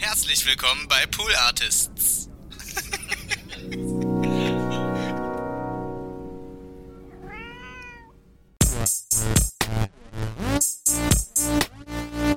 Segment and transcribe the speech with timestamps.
[0.00, 2.28] Herzlich willkommen bei Pool Artists.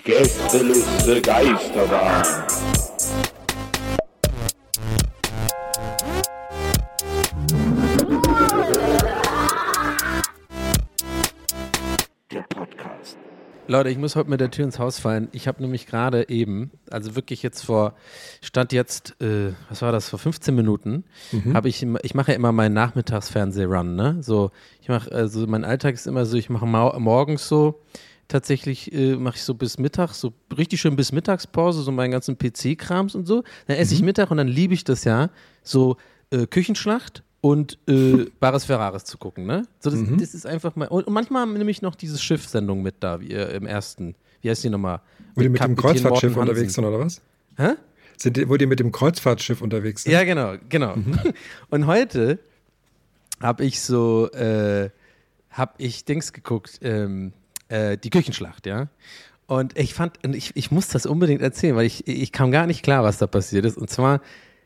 [0.04, 2.48] Gästeliste Geisterbahn.
[13.72, 15.30] Leute, ich muss heute mit der Tür ins Haus fallen.
[15.32, 17.94] Ich habe nämlich gerade eben, also wirklich jetzt vor,
[18.42, 21.06] stand jetzt, äh, was war das, vor 15 Minuten,
[21.54, 24.18] habe ich, immer- ich mache ja immer meinen Nachmittagsfernseh-Run, ne?
[24.22, 27.82] So, ich mache, also mein Alltag ist immer so, ich mache morgens so,
[28.28, 32.38] tatsächlich äh, mache ich so bis Mittag, so richtig schön bis Mittagspause, so meinen ganzen
[32.38, 33.44] PC-Krams und so.
[33.68, 35.30] Dann esse ich Mittag und dann liebe ich das ja,
[35.64, 35.96] so
[36.32, 39.64] äh, Küchenschlacht und äh, Bares Ferraris zu gucken, ne?
[39.80, 40.88] So, das, das ist einfach mal.
[40.88, 44.16] Und, und manchmal nehme ich noch diese Schiffsendung mit da, wie, äh, im ersten.
[44.42, 45.02] Wie heißt die nochmal?
[45.36, 47.22] Wo die mit dem Kapitän Kreuzfahrtschiff Morten unterwegs sind, oder was?
[47.58, 47.74] Hä?
[48.18, 50.14] Sind die, wo die mit dem Kreuzfahrtschiff unterwegs sind?
[50.14, 50.96] Ja, genau, genau.
[51.70, 52.40] Und heute
[53.42, 54.92] habe ich so, äh,
[55.50, 57.34] habe ich Dings geguckt, ähm,
[57.70, 58.88] äh, die Küchenschlacht, ja.
[59.48, 62.68] Und ich fand, und ich, ich muss das unbedingt erzählen, weil ich, ich kam gar
[62.68, 63.78] nicht klar, was da passiert ist.
[63.78, 64.22] Und zwar,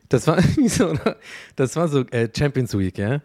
[0.08, 0.94] das war so,
[1.56, 3.20] das war so äh, Champions Week, ja.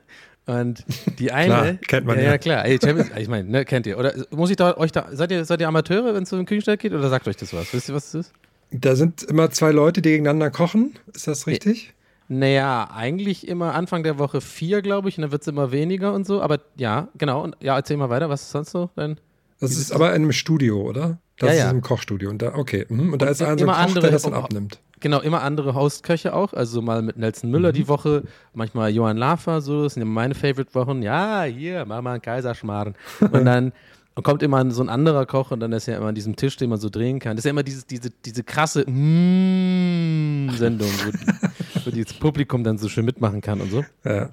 [0.46, 0.84] Und
[1.20, 2.32] die eine, Klar, kennt man ja, ja.
[2.32, 3.98] ja klar, Ey, Champions, ich meine, ne, kennt ihr?
[3.98, 6.46] Oder muss ich da euch da, seid ihr, seid ihr Amateure, wenn es so um
[6.46, 6.94] Küchenschlacht geht?
[6.94, 7.74] Oder sagt euch das was?
[7.74, 8.34] Wisst ihr, was das ist?
[8.72, 10.94] Da sind immer zwei Leute, die gegeneinander kochen.
[11.14, 11.94] Ist das richtig?
[12.30, 16.14] Naja, eigentlich immer Anfang der Woche vier, glaube ich, und dann wird es immer weniger
[16.14, 16.42] und so.
[16.42, 17.44] Aber ja, genau.
[17.44, 18.90] Und ja, erzähl mal weiter, was ist sonst so?
[18.96, 19.18] Denn
[19.60, 21.18] Das ist aber in einem Studio, oder?
[21.38, 21.70] Das Ja, ist ja.
[21.72, 22.30] im Kochstudio.
[22.30, 22.86] Und da, okay.
[22.88, 23.12] Mhm.
[23.12, 24.80] Und da ist ein so immer ein Koch, andere- der das dann abnimmt.
[25.02, 26.54] Genau, immer andere Hostköche auch.
[26.54, 28.24] Also mal mit Nelson Müller die Woche,
[28.54, 29.84] manchmal Johann Lafer, so.
[29.84, 31.02] Das sind ja meine Favorite-Wochen.
[31.02, 32.96] Ja, hier, mach mal einen Kaiserschmarrn.
[33.20, 33.74] Und dann
[34.14, 36.58] und kommt immer so ein anderer Koch und dann ist ja immer an diesem Tisch,
[36.58, 37.38] den man so drehen kann.
[37.38, 42.90] Das ist ja immer dieses, diese, diese krasse Mm-Sendung, wo, wo das Publikum dann so
[42.90, 43.86] schön mitmachen kann und so.
[44.04, 44.30] Ja.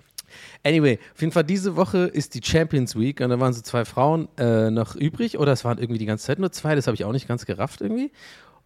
[0.65, 3.85] Anyway, auf jeden Fall diese Woche ist die Champions Week und da waren so zwei
[3.85, 6.97] Frauen äh, noch übrig oder es waren irgendwie die ganze Zeit nur zwei, das habe
[6.97, 8.11] ich auch nicht ganz gerafft irgendwie.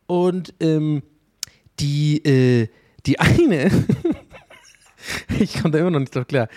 [0.07, 1.03] Und ähm,
[1.83, 2.69] die, äh,
[3.05, 3.71] die eine,
[5.39, 6.49] ich komme da immer noch nicht drauf klar,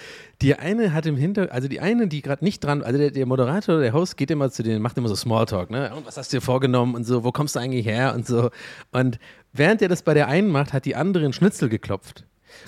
[0.41, 3.25] die eine hat im Hintergrund, also die eine, die gerade nicht dran, also der, der
[3.25, 5.94] Moderator, der Host geht immer zu denen, macht immer so Smalltalk, ne?
[5.96, 8.52] Und was hast du dir vorgenommen und so, wo kommst du eigentlich her und so.
[8.91, 9.18] Und
[9.53, 12.25] während er das bei der einen macht, hat die andere einen Schnitzel geklopft.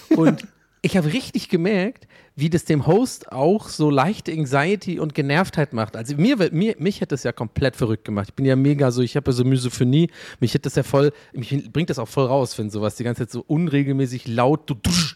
[0.09, 0.47] Und
[0.87, 5.95] ich habe richtig gemerkt, wie das dem Host auch so leichte Anxiety und Genervtheit macht.
[5.95, 8.29] Also mir, mir mich hätte das ja komplett verrückt gemacht.
[8.29, 10.09] Ich bin ja mega so, ich habe ja so Misophonie.
[10.39, 13.23] Mich hätte das ja voll, mich bringt das auch voll raus, wenn sowas die ganze
[13.23, 15.15] Zeit so unregelmäßig laut, du, dusch,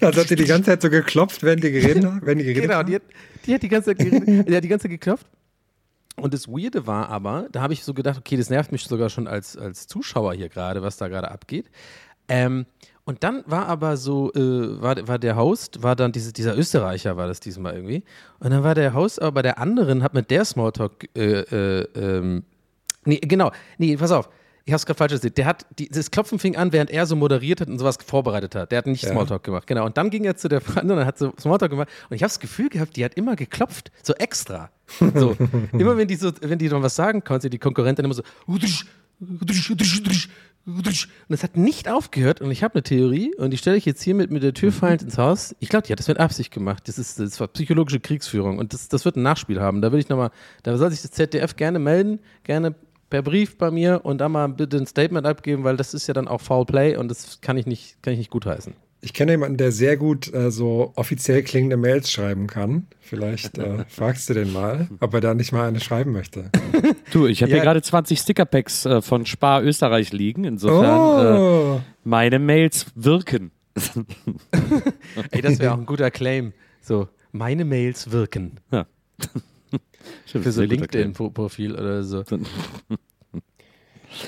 [0.00, 2.20] Also hat sie die ganze Zeit so geklopft, während die geredet haben?
[2.24, 2.86] Wenn die geredet Genau, haben?
[2.88, 3.02] die hat,
[3.46, 5.26] die hat die ganze Zeit geredet, die hat die ganze Zeit geklopft.
[6.16, 9.08] Und das Weirde war aber, da habe ich so gedacht, okay, das nervt mich sogar
[9.10, 11.66] schon als, als Zuschauer hier gerade, was da gerade abgeht.
[12.28, 12.66] Ähm,
[13.04, 17.16] und dann war aber so, äh, war, war der Host, war dann diese, dieser Österreicher,
[17.16, 18.04] war das diesmal irgendwie.
[18.38, 21.88] Und dann war der Host aber bei der anderen, hat mit der Smalltalk, äh, äh,
[21.96, 22.44] ähm,
[23.04, 24.28] nee, genau, nee, pass auf.
[24.64, 25.36] Ich hab's gerade falsch erzählt.
[25.36, 28.54] Der hat, die, das Klopfen fing an, während er so moderiert hat und sowas vorbereitet
[28.54, 28.70] hat.
[28.70, 29.10] Der hat nicht Ja.
[29.10, 29.84] Smalltalk gemacht, genau.
[29.84, 31.88] Und dann ging er zu der anderen und hat so Smalltalk gemacht.
[32.08, 34.70] Und ich habe das Gefühl gehabt, die hat immer geklopft, so extra.
[35.16, 35.36] So,
[35.72, 38.22] immer wenn die so, wenn die dann was sagen konnte, die Konkurrentin immer so,
[40.64, 42.40] Und es hat nicht aufgehört.
[42.40, 45.02] Und ich habe eine Theorie und die stelle ich jetzt hiermit mit der Tür fallend
[45.02, 45.54] ins Haus.
[45.60, 46.86] Ich glaube, die hat das mit Absicht gemacht.
[46.86, 49.82] Das ist, das war psychologische Kriegsführung und das, das wird ein Nachspiel haben.
[49.82, 50.30] Da will ich nochmal,
[50.62, 52.74] da soll sich das ZDF gerne melden, gerne
[53.10, 56.14] per Brief bei mir und da mal bitte ein Statement abgeben, weil das ist ja
[56.14, 58.74] dann auch Foul Play und das kann ich nicht, kann ich nicht gutheißen.
[59.04, 62.86] Ich kenne jemanden, der sehr gut äh, so offiziell klingende Mails schreiben kann.
[63.00, 66.50] Vielleicht äh, fragst du den mal, ob er da nicht mal eine schreiben möchte.
[67.12, 67.56] Du, ich habe Ja.
[67.56, 70.44] hier gerade 20 Stickerpacks äh, von Spar Österreich liegen.
[70.44, 73.50] Insofern, äh, Oh, meine Mails wirken.
[75.32, 76.52] Ey, das wäre auch ein guter Claim.
[76.80, 78.60] So, meine Mails wirken.
[80.26, 80.78] Stimmt, Für so Claim.
[80.80, 82.22] LinkedIn-Profil oder so.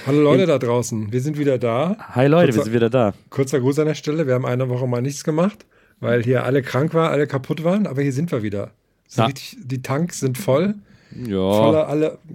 [0.06, 1.96] Hallo Leute da draußen, wir sind wieder da.
[2.14, 3.14] Hi Leute, wir Kurzer- sind wieder da.
[3.30, 4.26] Kurzer Gruß an der Stelle.
[4.26, 5.66] Wir haben eine Woche mal nichts gemacht,
[6.00, 8.70] weil hier alle krank waren, alle kaputt waren, aber hier sind wir wieder.
[9.16, 9.26] Ja.
[9.26, 10.74] richtig, die Tanks sind voll.
[11.14, 12.18] Ja, Voller alle.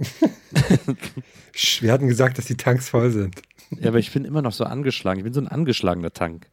[1.82, 3.42] Wir hatten gesagt, dass die Tanks voll sind.
[3.82, 5.20] Ja, aber ich bin immer noch so angeschlagen.
[5.20, 6.48] Ich bin so ein angeschlagener Tank.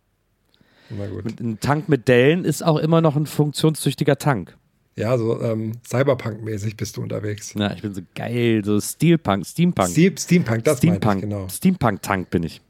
[0.91, 1.39] Na gut.
[1.41, 4.57] Ein Tank mit Dellen ist auch immer noch ein funktionstüchtiger Tank.
[4.99, 7.53] Ja, so ähm, Cyberpunk-mäßig bist du unterwegs.
[7.55, 9.89] Ja, ich bin so geil, so Steelpunk, Steampunk.
[9.91, 11.49] Steam, Steampunk, das Steampunk, ich, genau.
[11.49, 12.63] Steampunk-Tank bin ich.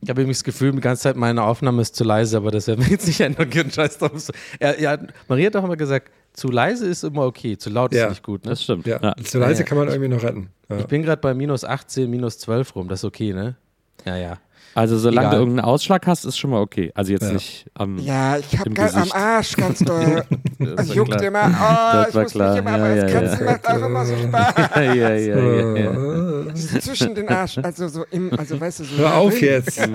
[0.00, 2.66] Ich habe irgendwie das Gefühl, die ganze Zeit meine Aufnahme ist zu leise, aber das
[2.66, 3.50] werden wir jetzt nicht ändern.
[3.72, 4.30] Scheiß drauf.
[4.60, 8.04] Ja, ja, Maria hat doch immer gesagt, zu leise ist immer okay, zu laut Ja.
[8.06, 8.44] ist nicht gut.
[8.44, 8.50] Ne?
[8.50, 8.86] Das stimmt.
[8.86, 9.14] Ja, Ja.
[9.22, 10.48] zu leise Ja, kann man irgendwie noch retten.
[10.68, 10.78] Ja.
[10.80, 13.56] Ich bin gerade bei minus 18, minus 12 rum, das ist okay, ne?
[14.04, 14.38] Ja, ja.
[14.74, 15.36] Also solange Egal.
[15.38, 16.90] du irgendeinen Ausschlag hast, ist schon mal okay.
[16.94, 17.32] Also jetzt Ja.
[17.32, 19.12] nicht am Ja, ich hab Im grad am.
[19.12, 20.24] Arsch ganz doll.
[20.58, 21.22] Das juckt klar.
[21.22, 21.46] immer.
[21.46, 22.50] Oh, Das ich war muss klar.
[22.50, 23.52] mich immer, Ja, aber ja, das Kratzen ja.
[23.52, 24.54] macht auch immer so Spaß.
[24.76, 26.54] ja, ja, ja, ja, ja.
[26.54, 28.96] Zwischen den Arsch, also so im, also weißt du, so.
[28.98, 29.44] Hör auf drin.
[29.44, 29.80] jetzt.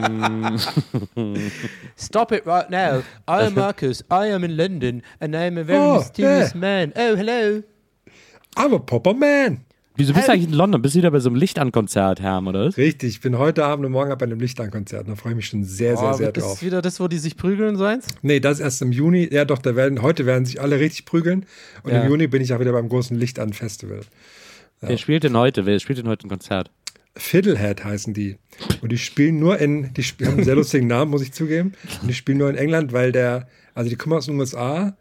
[1.97, 2.99] Stop it right now.
[3.27, 4.01] I am Marcus.
[4.11, 6.59] I am in London and I am a very Oh, mysterious yeah.
[6.59, 6.93] man.
[6.95, 7.63] Oh, hello.
[8.57, 9.65] I'm a Popper Man.
[9.99, 10.81] Wieso bist du eigentlich in London?
[10.81, 12.77] Bist du wieder bei so einem Lichtankonzert, Herm, oder was?
[12.77, 15.09] Richtig, ich bin heute Abend und morgen Abend bei einem Lichtankonzert.
[15.09, 16.61] Da freue ich mich schon sehr, sehr, Oh, sehr wird das drauf.
[16.61, 18.07] wieder das, wo die sich prügeln, so eins?
[18.21, 19.27] Nee, das erst im Juni.
[19.29, 21.45] Ja, doch, da werden, heute werden sich alle richtig prügeln.
[21.83, 22.01] Und Ja.
[22.03, 23.99] im Juni bin ich auch wieder beim großen Lichtan-Festival.
[24.79, 25.65] Wer spielt denn heute?
[25.65, 26.71] Wer spielt denn heute ein Konzert?
[27.17, 28.37] Fiddlehead heißen die.
[28.81, 31.73] Und die spielen nur in, die haben einen sehr lustigen Namen, muss ich zugeben.
[32.01, 34.95] Und die spielen nur in England, weil der, also die kommen aus den USA,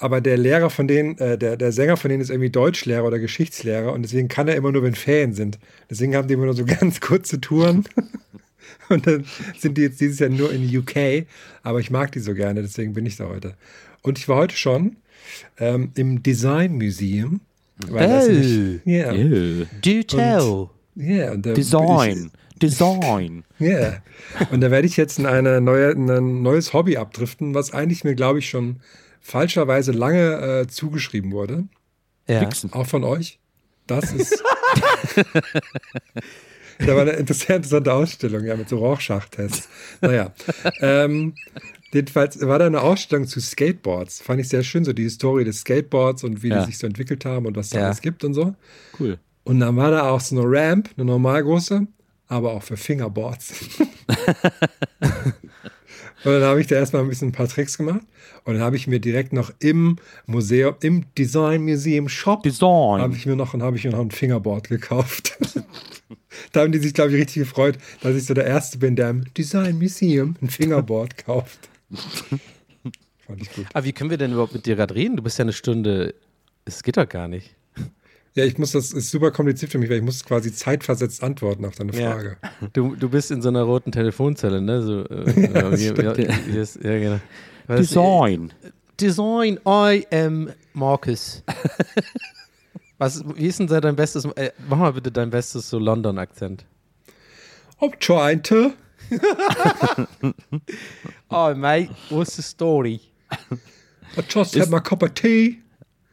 [0.00, 3.18] aber der Lehrer von denen, äh, der, der Sänger von denen ist irgendwie Deutschlehrer oder
[3.18, 5.58] Geschichtslehrer und deswegen kann er immer nur, wenn Ferien sind.
[5.88, 7.84] Deswegen haben die immer nur so ganz kurze Touren.
[8.88, 9.24] Und dann
[9.56, 11.26] sind die jetzt dieses Jahr nur in UK,
[11.62, 13.54] aber ich mag die so gerne, deswegen bin ich da heute.
[14.02, 14.96] Und ich war heute schon
[15.58, 17.40] ähm, im Design Museum.
[17.88, 18.32] Weil das Oh.
[18.32, 19.64] nicht, ja, Ew.
[19.80, 20.68] Do tell.
[21.32, 22.30] und da bin Design.
[22.62, 23.44] Design.
[23.58, 24.02] Ja.
[24.50, 28.04] Und da werde ich jetzt in eine neue, in ein neues Hobby abdriften, was eigentlich
[28.04, 28.80] mir, glaube ich, schon
[29.20, 31.64] falscherweise lange äh, zugeschrieben wurde.
[32.28, 32.40] Ja.
[32.42, 32.72] Wichsen.
[32.72, 33.38] Auch von euch.
[33.86, 34.42] Das ist.
[36.78, 39.68] da war eine interessante, interessante Ausstellung, ja, mit so Rorschach-Tests.
[40.00, 40.32] Naja.
[40.80, 41.34] Ähm,
[41.92, 44.22] jedenfalls war da eine Ausstellung zu Skateboards.
[44.22, 46.60] Fand ich sehr schön, so die Historie des Skateboards und wie Ja.
[46.60, 47.86] die sich so entwickelt haben und was es da Ja.
[47.86, 48.54] alles gibt und so.
[48.98, 49.18] Cool.
[49.44, 51.86] Und dann war da auch so eine Ramp, eine normal große,
[52.28, 53.54] aber auch für Fingerboards.
[56.24, 58.02] und dann habe ich da erstmal ein bisschen ein paar Tricks gemacht.
[58.44, 59.96] Und dann habe ich mir direkt noch im
[60.26, 63.12] Museum, im Design Museum Shop, habe Design.
[63.12, 65.38] ich mir noch, habe ich mir noch ein Fingerboard gekauft.
[66.52, 69.10] da haben die sich, glaube ich, richtig gefreut, dass ich so der Erste bin, der
[69.10, 71.68] im Design Museum ein Fingerboard kauft.
[73.26, 73.66] Fand ich gut.
[73.72, 75.16] Aber wie können wir denn überhaupt mit dir gerade reden?
[75.16, 76.14] Du bist ja eine Stunde.
[76.64, 77.54] Es geht doch gar nicht.
[78.34, 81.64] Ja, ich muss, das ist super kompliziert für mich, weil ich muss quasi zeitversetzt antworten
[81.64, 82.12] auf deine Ja.
[82.12, 82.36] Frage.
[82.72, 84.82] Du, du bist in so einer roten Telefonzelle, ne?
[84.82, 87.20] So, äh, ja, hier, ja, hier ist, ja, genau.
[87.66, 88.52] Was- Design.
[89.00, 91.42] Design, I am Marcus.
[92.98, 96.66] Was, wie ist denn dein bestes, äh, mach mal bitte dein bestes so London-Akzent.
[97.80, 98.72] I'm trying to.
[101.30, 103.00] Oh, mate, what's the story?
[103.30, 105.60] I just had my cup of tea.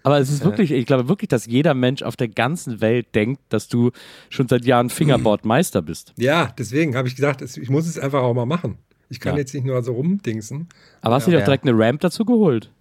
[0.08, 3.42] Aber es ist wirklich, ich glaube wirklich, dass jeder Mensch auf der ganzen Welt denkt,
[3.50, 3.92] dass du
[4.30, 6.14] schon seit Jahren Fingerboard-Meister bist.
[6.18, 8.78] Ja, deswegen habe ich gedacht, es- ich muss es einfach auch mal machen.
[9.10, 9.40] Ich kann Ja.
[9.40, 10.70] jetzt nicht nur so rumdingsen.
[11.02, 11.44] Aber hast du dir Ja.
[11.44, 12.72] auch direkt eine Ramp dazu geholt?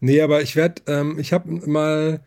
[0.00, 2.20] Nee, aber ich werde, ähm, ich habe mal,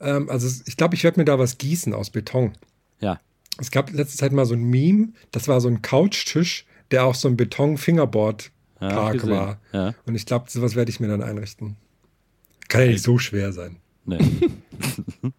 [0.00, 2.52] ähm, also ich glaube, ich werde mir da was gießen aus Beton.
[3.00, 3.18] Ja.
[3.58, 7.14] Es gab letzte Zeit mal so ein Meme, das war so ein Couchtisch, der auch
[7.16, 9.30] so ein Ja, Beton-Fingerboard-Park gesehen.
[9.30, 9.58] war.
[9.72, 9.94] Ja.
[10.06, 11.76] Und ich glaube, sowas werde ich mir dann einrichten.
[12.72, 13.76] Kann ja nicht so schwer sein.
[14.04, 14.18] Nee.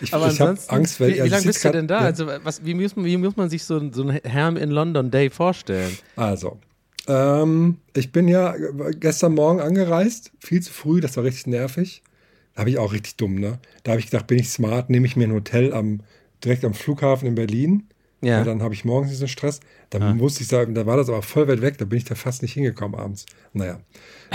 [0.00, 2.00] Ich, Aber ich habe Angst, weil wie, wie also ich lange bist du denn da?
[2.00, 2.06] Ja.
[2.06, 4.70] Also, was, wie, muss man, wie muss man sich so, ein- so ein Herm in
[4.70, 5.96] London Day vorstellen?
[6.16, 6.58] Also,
[7.06, 8.54] ähm, ich bin ja
[8.98, 12.02] gestern Morgen angereist, viel zu früh, das war richtig nervig.
[12.54, 13.60] Da habe ich auch richtig dumm, ne?
[13.84, 16.00] Da habe ich gedacht, bin ich smart, nehme ich mir ein Hotel am,
[16.44, 17.84] direkt am Flughafen in Berlin.
[18.22, 18.38] Ja.
[18.38, 19.60] Ja, dann habe ich morgens diesen Stress.
[19.90, 22.14] Dann musste ich sagen, da war das aber voll weit weg, da bin ich da
[22.14, 23.26] fast nicht hingekommen abends.
[23.52, 23.80] Naja,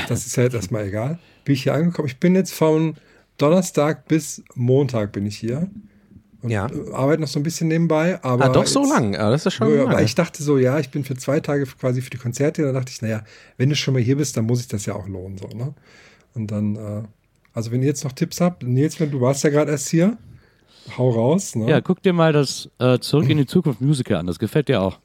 [0.09, 1.19] das ist ja jetzt erstmal egal.
[1.47, 2.09] Bin ich hier angekommen.
[2.09, 2.95] Ich bin jetzt von
[3.37, 5.69] Donnerstag bis Montag bin ich hier.
[6.41, 6.67] Und Ja.
[6.67, 8.21] äh, arbeite noch so ein bisschen nebenbei.
[8.21, 9.15] Aber ah, doch so jetzt- lang.
[9.15, 9.87] Ah, das ist schon ja, lang.
[9.93, 12.63] aber ich dachte so, ja, ich bin für zwei Tage quasi für die Konzerte.
[12.63, 13.23] Da dachte ich, naja,
[13.55, 15.37] wenn du schon mal hier bist, dann muss ich das ja auch lohnen.
[15.37, 15.73] So, ne?
[16.33, 17.03] Und dann, äh,
[17.53, 20.17] also wenn ihr jetzt noch Tipps habt, Nils, wenn du warst ja gerade erst hier,
[20.97, 21.55] hau raus.
[21.55, 21.69] Ne?
[21.69, 24.27] Ja, guck dir mal das äh, Zurück in die Zukunft Musical an.
[24.27, 24.99] Das gefällt dir auch.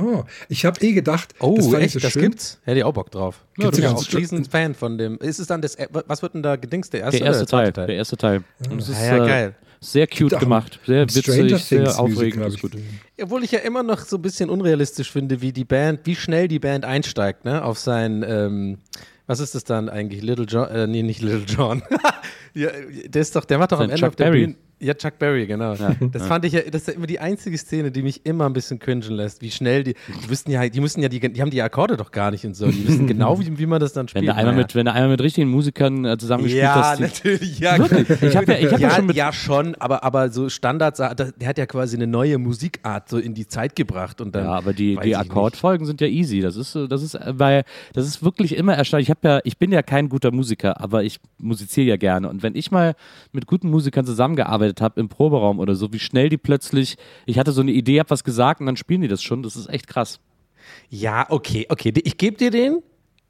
[0.00, 1.92] Oh, ich habe eh gedacht, oh, das echt?
[1.94, 2.60] so das gibt's?
[2.64, 3.44] Hätte ich auch Bock drauf.
[3.54, 5.18] Gibt's du bist ja ja auch schließend Fan von dem.
[5.18, 5.76] Ist es dann das,
[6.06, 6.92] was wird denn da gedingst?
[6.92, 8.42] Der erste, Der erste oder der Teil, zweite Der erste Teil.
[8.70, 9.54] Und es ist Ah, ja, äh, geil.
[9.80, 10.78] sehr cute gemacht.
[10.86, 11.24] Sehr witzig,
[11.64, 12.46] sehr aufregend.
[12.46, 13.22] Ist ich.
[13.22, 16.48] Obwohl ich ja immer noch so ein bisschen unrealistisch finde, wie die Band, wie schnell
[16.48, 17.64] die Band einsteigt, ne?
[17.64, 18.78] Auf sein, ähm,
[19.26, 20.22] was ist das dann eigentlich?
[20.22, 21.82] Little John, äh, nee, nicht Little John.
[22.54, 22.68] ja,
[23.06, 24.46] der ist doch, der macht doch am Sein Ende Chuck auf der Berry.
[24.46, 24.56] Bühne.
[24.80, 25.74] Ja, Chuck Berry, genau.
[26.12, 28.52] das fand ich ja, das ist ja immer die einzige Szene, die mich immer ein
[28.52, 29.94] bisschen cringen lässt, wie schnell die,
[30.24, 32.54] die wüssten ja, die müssen ja, die, die haben die Akkorde doch gar nicht und
[32.54, 34.22] so, die wissen genau, wie, wie man das dann spielt.
[34.22, 34.64] Wenn du einmal Naja.
[34.64, 37.76] mit, wenn du einmal mit richtigen Musikern äh, zusammengespielt ja, hast, die- natürlich, ja.
[37.78, 38.08] Wirklich?
[38.22, 40.98] Ich hab ja- ich hab ja ja, schon mit- ja, schon, aber, aber so Standards,
[40.98, 44.44] der hat ja quasi eine neue Musikart so in die Zeit gebracht und dann.
[44.44, 46.40] Ja, aber die, die Akkordfolgen sind ja easy.
[46.40, 49.08] Das ist, das ist, weil das ist wirklich immer erstaunlich.
[49.08, 52.28] Ich habe ja, ich bin ja kein guter Musiker, aber ich musiziere ja gerne.
[52.28, 52.94] Und wenn ich mal
[53.32, 56.96] mit guten Musikern zusammengearbeitet habe im Proberaum oder so, wie schnell die plötzlich,
[57.26, 59.42] ich hatte so eine Idee, habe was gesagt und dann spielen die das schon.
[59.42, 60.20] Das ist echt krass.
[60.90, 62.82] Ja, okay, okay, ich gebe dir den.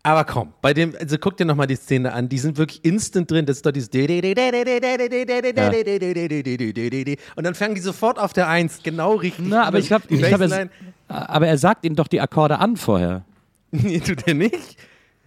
[0.03, 3.31] Aber komm, bei dem, also guck dir nochmal die Szene an, die sind wirklich instant
[3.31, 3.47] drin.
[3.47, 3.91] Das ist doch dieses
[7.37, 9.47] und dann fangen die sofort auf der Eins, genau richtig.
[9.49, 10.69] Na, aber ich glaube, er,
[11.09, 13.25] aber er sagt ihnen doch die Akkorde an vorher.
[13.71, 14.79] Nee, tut er nicht.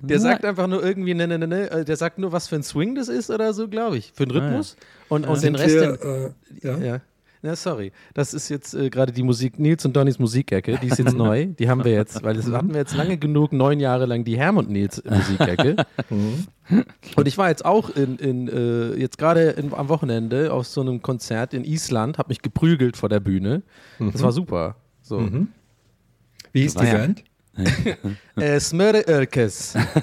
[0.04, 0.24] Der Na.
[0.24, 2.64] sagt einfach nur irgendwie, ne, ne, ne, ne, äh, der sagt nur, was für ein
[2.64, 4.12] Swing das ist oder so, glaube ich.
[4.16, 4.76] Für den Rhythmus.
[5.10, 5.76] Und, und den Rest.
[5.76, 6.78] wir, äh, ja.
[6.78, 7.02] ja.
[7.44, 7.92] Na, sorry.
[8.14, 10.78] Das ist jetzt äh, gerade die Musik, Nils und Donnys Musikecke.
[10.78, 11.46] Die ist jetzt neu.
[11.60, 14.38] Die haben wir jetzt, weil das hatten wir jetzt lange genug, neun Jahre lang die
[14.38, 15.76] Herm und Nils Musikecke.
[17.16, 21.02] und ich war jetzt auch in, in äh, jetzt gerade am Wochenende auf so einem
[21.02, 23.64] Konzert in Island, habe mich geprügelt vor der Bühne.
[23.98, 24.76] Das war super.
[25.02, 25.28] So.
[26.52, 27.24] Wie hieß die ja- Band?
[28.38, 28.60] Äh.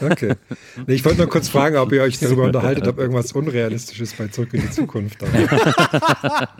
[0.00, 0.34] Okay.
[0.86, 4.28] Nee, ich wollte nur kurz fragen, ob ihr euch darüber unterhaltet, ob irgendwas Unrealistisches bei
[4.28, 5.26] Zurück in die Zukunft da.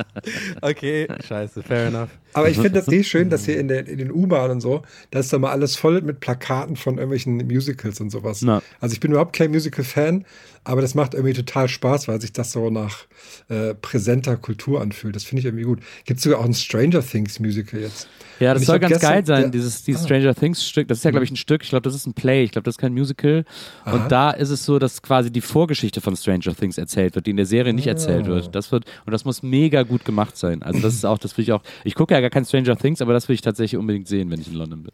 [0.61, 2.09] Okay, scheiße, fair enough.
[2.33, 4.83] Aber ich finde das eh schön, dass hier in, der, in den U-Bahnen und so,
[5.11, 8.43] da ist da mal alles voll mit Plakaten von irgendwelchen Musicals und sowas.
[8.43, 8.63] Na.
[8.81, 10.25] Also ich bin überhaupt kein Musical-Fan,
[10.65, 13.07] aber das macht irgendwie total Spaß, weil sich das so nach
[13.49, 15.17] äh, präsenter Kultur anfühlt.
[15.17, 15.81] Das finde ich irgendwie gut.
[16.05, 18.09] Gibt es sogar auch ein Stranger Things Musical jetzt?
[18.41, 20.05] Ja, das soll ganz gestern- geil sein, dieses, dieses ah.
[20.05, 20.89] Stranger Things Stück.
[20.89, 21.58] Das ist ja, glaube ich, ein Stück.
[21.63, 22.45] Ich glaube, das ist ein Play.
[22.45, 23.45] Ich glaube, das ist kein Musical.
[23.87, 27.31] Und da ist es so, dass quasi die Vorgeschichte von Stranger Things erzählt wird, die
[27.31, 28.29] in der Serie nicht erzählt Ah.
[28.29, 28.55] wird.
[28.55, 30.63] Das wird, und das muss mega gut gemacht sein.
[30.63, 31.63] Also, das ist auch, das will ich auch.
[31.85, 34.41] Ich gucke ja gar kein Stranger Things, aber das will ich tatsächlich unbedingt sehen, wenn
[34.41, 34.93] ich in London bin.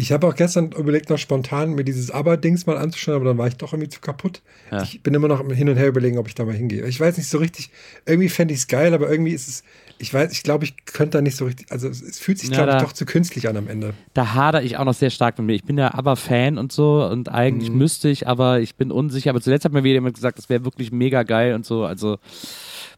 [0.00, 3.48] Ich habe auch gestern überlegt, noch spontan mir dieses Aber-Dings mal anzuschauen, aber dann war
[3.48, 4.42] ich doch irgendwie zu kaputt.
[4.70, 4.80] Ja.
[4.84, 6.86] Ich bin immer noch im Hin und Her überlegen, ob ich da mal hingehe.
[6.86, 7.70] Ich weiß nicht so richtig,
[8.06, 9.64] irgendwie fände ich es geil, aber irgendwie ist es,
[9.98, 12.62] ich weiß, ich glaube, ich könnte da nicht so richtig, also es, fühlt sich, Ja,
[12.64, 13.92] glaube ich, doch zu künstlich an am Ende.
[14.14, 15.54] Da hadere ich auch noch sehr stark mit mir.
[15.54, 17.78] Ich bin ja aber Fan und so und eigentlich Mhm.
[17.78, 19.30] müsste ich, aber ich bin unsicher.
[19.30, 21.84] Aber zuletzt hat mir wieder jemand gesagt, das wäre wirklich mega geil und so.
[21.84, 22.18] Also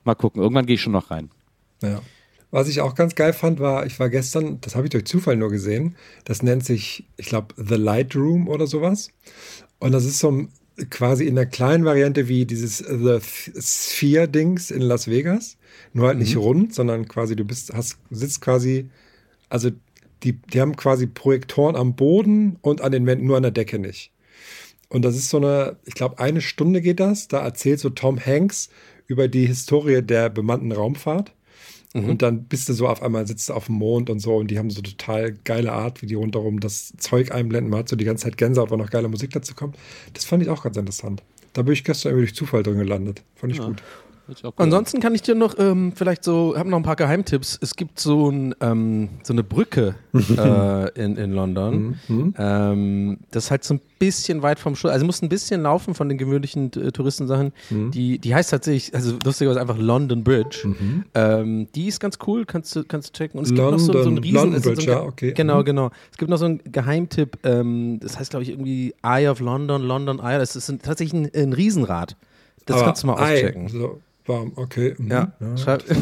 [0.05, 0.43] mal gucken.
[0.43, 1.31] Irgendwann gehe ich schon noch rein.
[1.83, 2.03] Ja.
[2.51, 5.37] Was ich auch ganz geil fand, war, ich war gestern, das habe ich durch Zufall
[5.37, 9.11] nur gesehen, das nennt sich, ich glaube, The Light Room oder sowas.
[9.79, 10.49] Und das ist so ein-
[10.89, 13.19] quasi in der kleinen Variante wie dieses The
[13.61, 15.59] Sphere-Dings in Las Vegas.
[15.93, 18.89] Nur halt nicht rund, sondern quasi, du bist, hast, sitzt quasi,
[19.49, 19.71] also
[20.23, 23.79] die, die haben quasi Projektoren am Boden und an den Wänden, nur an der Decke
[23.79, 24.11] nicht.
[24.89, 27.29] Und das ist so eine, ich glaube, eine Stunde geht das.
[27.29, 28.71] Da erzählt so Tom Hanks
[29.07, 31.33] über die Historie der bemannten Raumfahrt.
[31.93, 34.37] Und dann bist du so auf einmal, sitzt du auf dem Mond und so.
[34.37, 37.71] Und die haben so total geile Art, wie die rundherum das Zeug einblenden.
[37.71, 39.77] Man hat so die ganze Zeit Gänsehaut, weil noch geile Musik dazu kommt.
[40.13, 41.23] Das fand ich auch ganz interessant.
[41.53, 43.25] Da bin ich gestern irgendwie durch Zufall drin gelandet.
[43.35, 43.83] Fand ich gut.
[44.43, 44.65] Cool an.
[44.65, 47.59] Ansonsten kann ich dir noch ähm, vielleicht so, habe noch ein paar Geheimtipps.
[47.61, 51.97] Es gibt so, ein, ähm, so eine Brücke äh, in, in London.
[52.39, 54.91] Ähm, das ist halt so ein bisschen weit vom Schuss.
[54.91, 57.53] Also muss ein bisschen laufen von den gewöhnlichen äh, Touristensachen.
[57.71, 60.69] Die, die heißt tatsächlich, also lustigerweise einfach London Bridge.
[61.15, 63.39] Ähm, die ist ganz cool, kannst du, kannst du checken.
[63.39, 65.33] Und es gibt noch so, so einen London- riesen London Bridge, so ein, ja, okay.
[65.33, 65.65] Genau, Mhm.
[65.65, 65.91] genau.
[66.11, 69.83] Es gibt noch so einen Geheimtipp, ähm, das heißt, glaube ich, irgendwie Eye of London,
[69.83, 70.39] London Eye.
[70.39, 72.17] Das ist ein, tatsächlich ein, ein Riesenrad.
[72.67, 73.69] Das Aber kannst du mal auschecken.
[73.69, 73.99] So
[74.31, 74.95] warm, okay.
[74.97, 75.11] mhm.
[75.11, 75.85] Ja, schreib,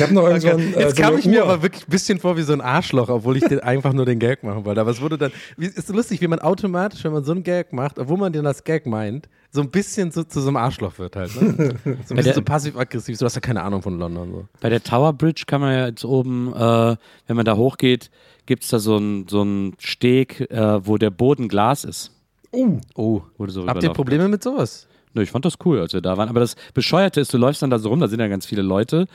[0.00, 1.50] habe noch irgend so ein, äh, Jetzt so kam ich mir Uhr.
[1.50, 4.18] aber wirklich ein bisschen vor wie so ein Arschloch, obwohl ich den einfach nur den
[4.18, 4.80] Gag machen wollte.
[4.80, 7.72] Aber es wurde dann, ist so lustig, wie man automatisch, wenn man so einen Gag
[7.72, 10.98] macht, obwohl man den als Gag meint, so ein bisschen so, zu so einem Arschloch
[10.98, 11.40] wird halt.
[11.40, 11.74] Ne?
[12.06, 13.18] So ein bisschen so passiv-aggressiv.
[13.18, 14.32] Du hast ja keine Ahnung von London.
[14.32, 14.48] So.
[14.60, 16.96] Bei der Tower Bridge kann man ja jetzt oben, äh,
[17.26, 18.10] wenn man da hochgeht,
[18.46, 19.44] gibt es da so einen so
[19.78, 22.12] Steg, äh, wo der Boden Glas ist.
[22.52, 24.86] Oh, Wo du so habt ihr Probleme mit sowas?
[25.12, 26.28] Nö, ich fand das cool, als wir da waren.
[26.28, 28.62] Aber das Bescheuerte ist, du läufst dann da so rum, da sind ja ganz viele
[28.62, 29.06] Leute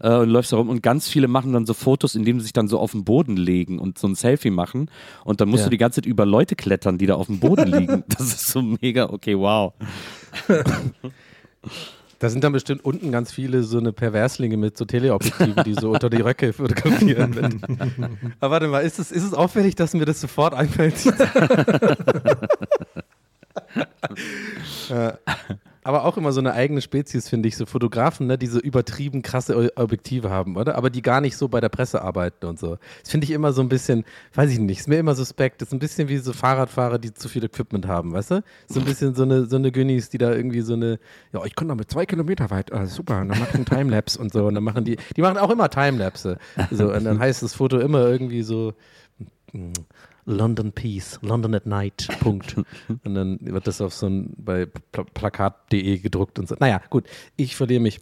[0.00, 2.52] äh, und läufst da rum und ganz viele machen dann so Fotos, indem sie sich
[2.52, 4.90] dann so auf den Boden legen und so ein Selfie machen.
[5.24, 5.66] Und dann musst Ja.
[5.66, 8.02] du die ganze Zeit über Leute klettern, die da auf dem Boden liegen.
[8.08, 9.74] Das ist so mega, okay, wow.
[12.20, 15.90] Da sind dann bestimmt unten ganz viele so eine Perverslinge mit so Teleobjektiven, die so
[15.90, 17.60] unter die Röcke fotografieren.
[18.40, 20.94] Aber warte mal, ist es, ist es auffällig, dass mir das sofort einfällt?
[24.88, 25.18] Ja.
[25.84, 27.56] aber auch immer so eine eigene Spezies, finde ich.
[27.56, 30.76] So Fotografen, ne, die so übertrieben krasse Objektive haben, oder?
[30.76, 32.78] Aber die gar nicht so bei der Presse arbeiten und so.
[33.02, 35.60] Das finde ich immer so ein bisschen, weiß ich nicht, ist mir immer suspekt.
[35.60, 38.42] Das ist ein bisschen wie so Fahrradfahrer, die zu viel Equipment haben, weißt du?
[38.66, 40.98] So ein bisschen so eine, so eine Günnis, die da irgendwie so eine,
[41.32, 44.32] ja, ich konnte damit zwei Kilometer weit, äh, super, und dann macht ein Timelapse und
[44.32, 44.46] so.
[44.46, 46.38] Und dann machen die, die machen auch immer Timelapse.
[46.70, 48.72] So, und dann heißt das Foto immer irgendwie so,
[49.52, 49.72] mm,
[50.26, 52.56] London Peace, London at Night, Punkt.
[53.04, 56.56] Und dann wird das auf so ein, bei pla plakat.de gedruckt und so.
[56.58, 57.04] Naja, gut,
[57.36, 58.00] ich verliere mich.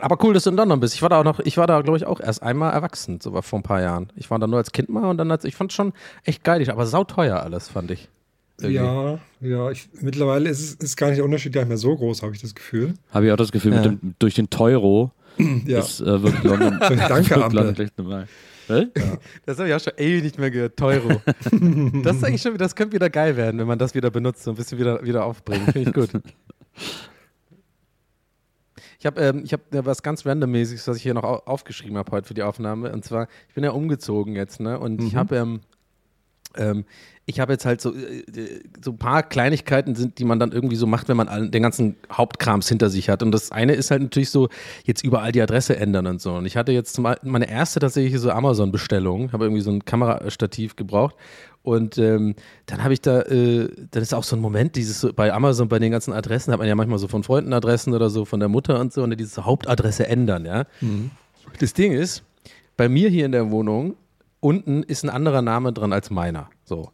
[0.00, 0.94] Aber cool, dass du in London bist.
[0.94, 3.34] Ich war da auch noch, ich war da, glaube ich, auch erst einmal erwachsen, so
[3.34, 4.08] war vor ein paar Jahren.
[4.16, 5.92] Ich war da nur als Kind mal und dann als, ich fand schon
[6.24, 8.08] echt geil, aber sauteuer alles, fand ich.
[8.60, 8.76] Irgendwie.
[8.76, 11.94] Ja, ja, ich, mittlerweile ist es ist gar nicht der Unterschied gar nicht mehr so
[11.96, 12.94] groß, habe ich das Gefühl.
[13.10, 13.82] Habe ich auch das Gefühl, Ja.
[13.82, 15.10] mit dem, durch den Teuro
[15.66, 15.80] Ja.
[15.80, 17.52] ist äh, wirklich London, Danke, wird.
[17.52, 18.26] London
[18.68, 18.86] Was?
[19.46, 20.76] Das habe ich auch schon ewig nicht mehr gehört.
[20.76, 21.20] Teuro.
[22.02, 24.54] das ist eigentlich schon, das könnte wieder geil werden, wenn man das wieder benutzt und
[24.54, 25.72] ein bisschen wieder, wieder aufbringt.
[25.72, 26.10] Finde ich gut.
[28.98, 32.12] Ich habe ähm, ich hab was ganz randommäßiges, was ich hier noch au aufgeschrieben habe
[32.12, 32.92] heute für die Aufnahme.
[32.92, 34.78] Und zwar, ich bin ja umgezogen jetzt, ne?
[34.78, 35.60] Und ich habe ähm,
[36.56, 36.84] ähm,
[37.24, 38.24] ich habe jetzt halt so, äh,
[38.84, 41.96] so ein paar Kleinigkeiten sind, die man dann irgendwie so macht, wenn man den ganzen
[42.10, 43.22] Hauptkrams hinter sich hat.
[43.22, 44.48] Und das eine ist halt natürlich so,
[44.84, 46.34] jetzt überall die Adresse ändern und so.
[46.34, 51.14] Und ich hatte jetzt meine erste tatsächlich so Amazon-Bestellung, habe irgendwie so ein Kamerastativ gebraucht.
[51.62, 52.34] Und ähm,
[52.66, 55.78] dann habe ich da, äh, dann ist auch so ein Moment, dieses bei Amazon, bei
[55.78, 58.48] den ganzen Adressen, hat man ja manchmal so von Freunden Adressen oder so, von der
[58.48, 60.64] Mutter und so, und diese Hauptadresse ändern, ja.
[61.60, 62.24] Das Ding ist,
[62.76, 63.94] bei mir hier in der Wohnung
[64.42, 66.50] unten ist ein anderer Name dran als meiner.
[66.64, 66.90] So.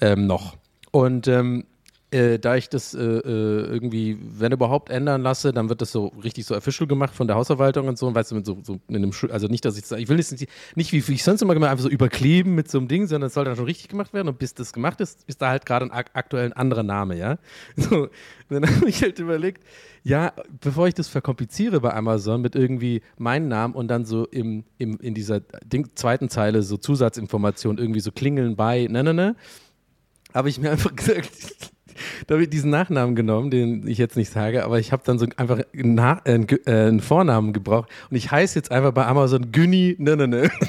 [0.00, 0.56] Ähm, noch.
[0.90, 1.64] Und ähm,
[2.10, 6.06] äh, da ich das äh, äh, irgendwie, wenn überhaupt, ändern lasse, dann wird das so
[6.24, 8.06] richtig so official gemacht von der Hausverwaltung und so.
[8.06, 10.16] Und weißt du, mit so, so in einem also nicht, dass ich das, ich will
[10.16, 12.88] das nicht, nicht wie, wie ich sonst immer gemacht einfach so überkleben mit so einem
[12.88, 14.28] Ding, sondern es soll dann schon richtig gemacht werden.
[14.28, 17.16] Und bis das gemacht ist, ist da halt gerade ein ak aktuell ein anderer Name,
[17.16, 17.38] ja.
[17.76, 18.08] So.
[18.48, 19.62] Dann habe ich halt überlegt,
[20.02, 24.64] ja, bevor ich das verkompliziere bei Amazon mit irgendwie meinem Namen und dann so im,
[24.78, 29.36] im, in dieser Ding, zweiten Zeile so Zusatzinformationen irgendwie so klingeln bei, ne, ne, ne,
[30.32, 31.30] habe ich mir einfach gesagt,
[32.26, 35.18] da habe ich diesen Nachnamen genommen, den ich jetzt nicht sage, aber ich habe dann
[35.18, 39.52] so einfach äh, einen, äh, einen Vornamen gebraucht und ich heiße jetzt einfach bei Amazon
[39.52, 40.50] Günni, ne, ne, ne.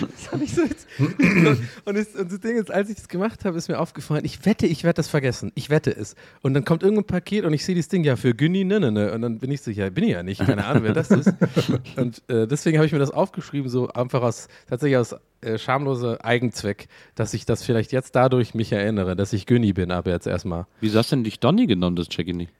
[0.00, 0.86] Das habe ich so jetzt.
[1.84, 4.44] Und, es, und das Ding ist, als ich das gemacht habe, ist mir aufgefallen, ich
[4.44, 5.50] wette, ich werde das vergessen.
[5.54, 6.14] Ich wette es.
[6.42, 8.92] Und dann kommt irgendein Paket und ich sehe dieses Ding, ja, für Günni, ne, ne,
[8.92, 9.12] ne.
[9.12, 10.44] Und dann bin ich so, ja, bin ich ja nicht.
[10.44, 11.32] Keine Ahnung, wer das ist.
[11.96, 16.24] Und äh, deswegen habe ich mir das aufgeschrieben, so einfach aus, tatsächlich aus äh, schamloser
[16.24, 20.26] Eigenzweck, dass ich das vielleicht jetzt dadurch mich erinnere, dass ich Günni bin, aber jetzt
[20.26, 20.66] erstmal.
[20.80, 22.52] Wieso hast du denn dich Donny genommen, das check ich nicht?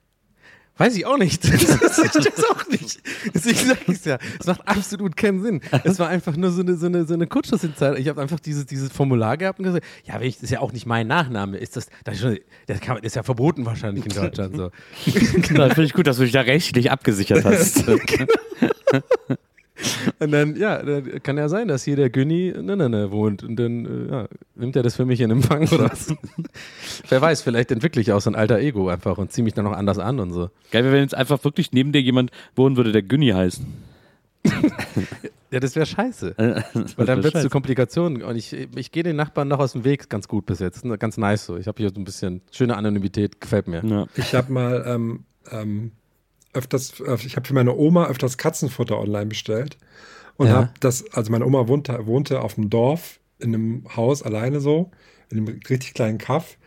[0.76, 1.42] Weiß ich auch nicht.
[1.50, 3.00] Das ich auch nicht.
[3.34, 4.18] Deswegen sage ich es ja.
[4.38, 5.60] Es macht absolut keinen Sinn.
[5.84, 7.98] Es war einfach nur so eine, so eine, so eine Kurzschlussinzeit.
[7.98, 10.60] Ich habe einfach dieses, dieses Formular gehabt und gesagt, ja, wenn ich, das ist ja
[10.60, 11.58] auch nicht mein Nachname.
[11.58, 14.70] Ist das, das, ist, schon, das, kann, man- ist ja verboten wahrscheinlich in Deutschland so.
[15.54, 17.84] Da finde ich gut, dass du dich da rechtlich abgesichert hast.
[20.18, 23.42] Und dann, ja, dann kann ja sein, dass hier der Günni ne, ne, ne, wohnt.
[23.42, 26.14] Und dann äh, ja, nimmt er das für mich in Empfang oder was?
[27.08, 29.64] Wer weiß, vielleicht entwickle ich auch so ein alter Ego einfach und ziehe mich dann
[29.64, 30.50] noch anders an und so.
[30.70, 33.62] Geil, wenn jetzt einfach wirklich neben dir jemand wohnen würde, der Günni heißt.
[35.52, 36.34] Ja, das wäre scheiße.
[36.36, 36.64] Weil
[36.96, 38.22] Weil dann wird es zu Komplikationen.
[38.22, 40.84] Und ich, ich gehe den Nachbarn noch aus dem Weg ganz gut bis jetzt.
[41.00, 41.56] Ganz nice so.
[41.56, 43.84] Ich habe hier so ein bisschen schöne Anonymität, gefällt mir.
[43.84, 44.06] Ja.
[44.14, 45.90] Ich habe mal ähm, ähm,
[46.52, 49.78] öfters, ich habe für meine Oma öfters Katzenfutter online bestellt
[50.36, 50.54] und Ja.
[50.54, 54.90] habe das, also meine Oma wohnte, wohnte auf dem Dorf in einem Haus alleine so,
[55.30, 56.58] in einem richtig kleinen Kaff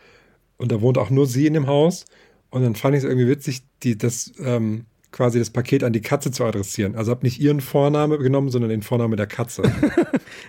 [0.57, 2.05] und da wohnte auch nur sie in dem Haus
[2.49, 6.01] und dann fand ich es irgendwie witzig, die das ähm, quasi das Paket an die
[6.01, 6.95] Katze zu adressieren.
[6.95, 9.63] Also habe nicht ihren Vorname genommen, sondern den Vorname der Katze.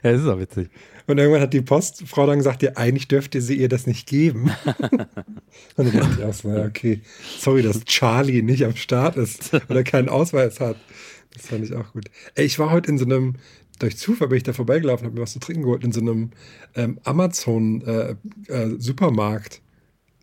[0.03, 0.71] Ja, das ist auch witzig.
[1.07, 4.51] Und irgendwann hat die Postfrau dann gesagt, ja, eigentlich dürfte sie ihr das nicht geben.
[5.77, 7.03] Und ich dachte erstmal, ja, okay,
[7.39, 10.77] sorry, dass Charlie nicht am Start ist oder keinen Ausweis hat.
[11.35, 12.07] Das fand ich auch gut.
[12.35, 13.35] Ey, ich war heute in so einem,
[13.79, 16.31] durch Zufall bin ich da vorbeigelaufen, habe mir was zu trinken geholt, in so einem
[16.75, 19.61] ähm, Amazon-Supermarkt.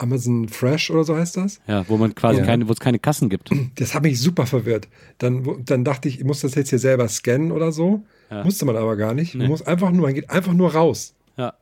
[0.02, 1.60] Amazon Fresh oder so heißt das.
[1.68, 2.46] ja, wo man quasi Ja.
[2.46, 3.50] keine, wo es keine Kassen gibt.
[3.76, 4.88] Das hat mich super verwirrt.
[5.20, 8.04] Dann, wo- dann dachte ich, ich muss das jetzt hier selber scannen oder so.
[8.30, 8.44] Ja.
[8.44, 9.36] Musste man aber gar nicht.
[9.36, 11.14] Man muss einfach nur, man geht einfach nur raus.
[11.38, 11.54] Ja.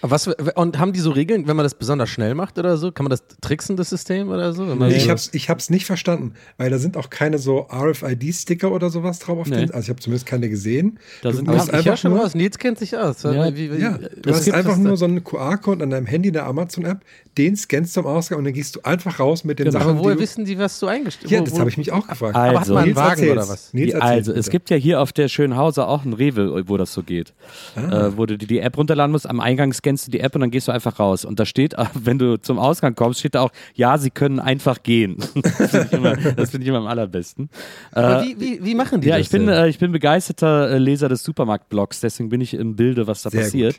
[0.00, 2.90] Aber was, und haben die so Regeln, wenn man das besonders schnell macht oder so?
[2.92, 4.68] Kann man das tricksen, das System oder so?
[4.68, 7.66] Wenn man Ich so- hab's, ich hab's nicht verstanden, weil da sind auch keine so
[7.70, 9.56] RFID-Sticker oder sowas drauf auf Nee.
[9.56, 9.70] den.
[9.70, 10.98] Also ich habe zumindest keine gesehen.
[11.22, 12.34] Da du sind- musst ich einfach schon nur, was.
[12.34, 13.22] Nils kennt sich aus.
[13.22, 16.28] Ja, wie, wie, ja, es du hast einfach nur so einen QR-Code an deinem Handy
[16.28, 17.00] in der Amazon-App,
[17.38, 19.78] den scannst du am Ausgang und dann gehst du einfach raus mit den Genau.
[19.78, 22.34] Sachen, Aber woher wissen die, was du eingestellt Ja, das habe ich mich auch gefragt.
[22.36, 23.32] Also, Aber hat man einen Nils Wagen erzähl's.
[23.32, 23.72] oder was?
[23.74, 27.02] Nils also, es gibt ja hier auf der Schönhauser auch ein Rewe, wo das so
[27.02, 27.32] geht.
[27.76, 28.08] Ah.
[28.08, 29.28] Äh, wo du die, die App runterladen musst.
[29.28, 31.24] Am Eingang Ausgang scannst du die App und dann gehst du einfach raus.
[31.24, 34.82] Und da steht, wenn du zum Ausgang kommst, steht da auch, ja, sie können einfach
[34.82, 35.16] gehen.
[35.42, 37.48] Das finde ich, immer- das finde ich immer am allerbesten.
[37.92, 40.70] Aber Äh, wie, wie, wie machen die ja, das ich bin, äh, ich bin begeisterter
[40.70, 43.76] äh, Leser des Supermarktblogs, deswegen bin ich im Bilde, was da Sehr passiert.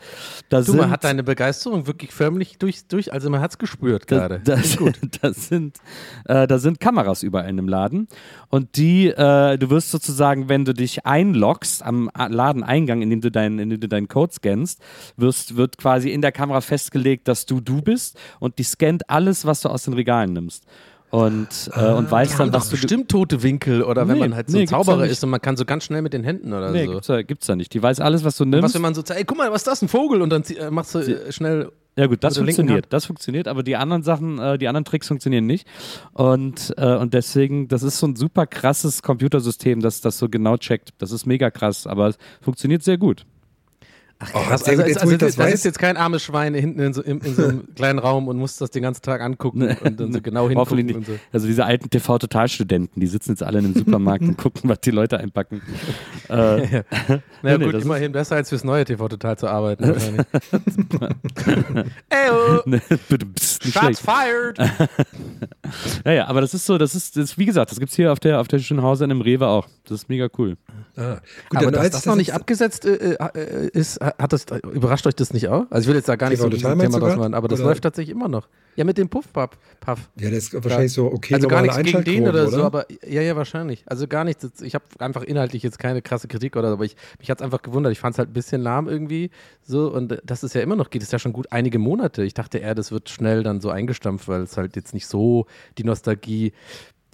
[0.49, 3.57] Da Du, man sind- hat deine Begeisterung wirklich förmlich durch, durch also man hat es
[3.57, 4.41] gespürt da, gerade.
[4.43, 4.55] da,
[5.21, 5.77] da, sind,
[6.25, 8.07] äh, da sind Kameras überall in dem Laden.
[8.49, 13.59] Und die, äh, du wirst sozusagen, wenn du dich einloggst am Ladeneingang, indem du, deinen
[13.59, 14.81] indem du deinen Code scannst,
[15.17, 19.45] wirst, wird quasi in der Kamera festgelegt, dass du du bist und die scannt alles,
[19.45, 20.63] was du aus den Regalen nimmst.
[21.09, 22.71] Und, äh, und weiß dann, was du.
[22.77, 25.41] bestimmt tote Winkel oder wenn Nee, man halt so nee, ein Zauberer ist und man
[25.41, 26.91] kann so ganz schnell mit den Händen oder Nee, so.
[26.93, 27.71] gibt's da, gibt's da nicht.
[27.73, 28.63] Die weiß alles, was du nimmst.
[28.63, 30.21] Was, wenn man so sagt, ey, guck mal, was ist das, ein Vogel?
[30.23, 31.69] Und dann äh, machst du äh, schnell.
[31.97, 32.87] Ja gut, das funktioniert.
[32.89, 35.67] Das funktioniert, aber die anderen Sachen, äh, die anderen Tricks funktionieren nicht.
[36.13, 40.57] Und, äh, und deswegen, das ist so ein super krasses Computersystem, das das so genau
[40.57, 40.93] checkt.
[40.97, 43.25] Das ist mega krass, aber es funktioniert sehr gut.
[44.23, 44.63] Ach, Oh, krass.
[44.65, 45.51] sehr Also, ist, also ich das da weiß.
[45.51, 48.37] sitzt jetzt kein armes Schwein hinten in so, in, in so einem kleinen Raum und
[48.37, 50.95] muss das den ganzen Tag angucken und dann so genau Hoffentlich hingucken nicht.
[50.97, 51.13] und so.
[51.31, 54.91] Also diese alten TV-Totalstudenten, die sitzen jetzt alle in einem Supermarkt und gucken, was die
[54.91, 55.61] Leute einpacken.
[56.29, 56.83] Äh,
[57.41, 59.93] Na Nee, gut, das ist- immerhin besser als fürs neue TV total zu arbeiten.
[62.65, 62.83] nicht
[63.73, 64.57] Shots fired!
[66.05, 68.11] Ja, ja, aber das ist so, das ist, das ist wie gesagt, das gibt's hier
[68.11, 69.67] auf der, auf der Schönhauser in dem Rewe auch.
[69.83, 70.57] Das ist mega cool.
[70.95, 71.17] Ah,
[71.49, 75.15] gut, Aber dass das ich noch nicht abgesetzt äh, äh, ist, hat das, überrascht euch
[75.15, 75.65] das nicht auch?
[75.69, 77.59] Also ich will jetzt da gar nicht TV so Total Thema draus machen, aber das
[77.59, 78.47] Oder- läuft tatsächlich immer noch.
[78.75, 79.51] Ja, mit dem Puff-Puff.
[79.79, 80.09] Puff.
[80.19, 82.85] Ja, das ist wahrscheinlich so, okay, Also gar nichts gegen den oder, Einschaltquoten, so, aber
[83.07, 83.83] ja, ja, wahrscheinlich.
[83.85, 84.61] Also gar nichts.
[84.61, 87.43] Ich habe einfach inhaltlich jetzt keine krasse Kritik oder so, aber ich, mich hat es
[87.43, 87.91] einfach gewundert.
[87.91, 89.29] Ich fand es halt ein bisschen lahm irgendwie
[89.61, 92.23] so und das ist ja immer noch, geht es ja schon gut einige Monate.
[92.23, 95.45] Ich dachte eher, das wird schnell dann so eingestampft, weil es halt jetzt nicht so
[95.77, 96.53] die Nostalgie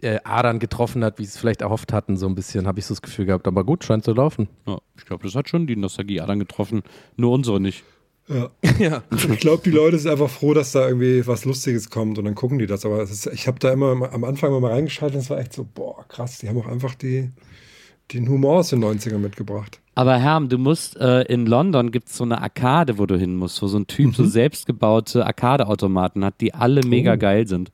[0.02, 2.86] äh, Adern getroffen hat, wie sie es vielleicht erhofft hatten, so ein bisschen, habe ich
[2.86, 3.48] so das Gefühl gehabt.
[3.48, 4.50] Aber gut, scheint zu laufen.
[4.68, 6.84] Ja, ich glaube, das hat schon die Nostalgie dann getroffen.
[7.18, 7.84] Nur unsere nicht.
[8.28, 8.50] Ja.
[8.80, 9.04] Ja.
[9.12, 12.36] Ich glaube, die Leute sind einfach froh, dass da irgendwie was Lustiges kommt und dann
[12.36, 12.86] gucken die das.
[12.86, 15.66] Aber ist, ich habe da immer am Anfang mal reingeschaltet und es war echt so,
[15.74, 17.30] boah, krass, die haben auch einfach die,
[18.14, 19.82] den Humor aus den 90ern mitgebracht.
[19.96, 23.36] Aber Herm, du musst äh, in London gibt es so eine Arkade, wo du hin
[23.36, 27.72] musst, wo so ein Typ so selbstgebaute Arcade-Automaten hat, die alle mega geil sind.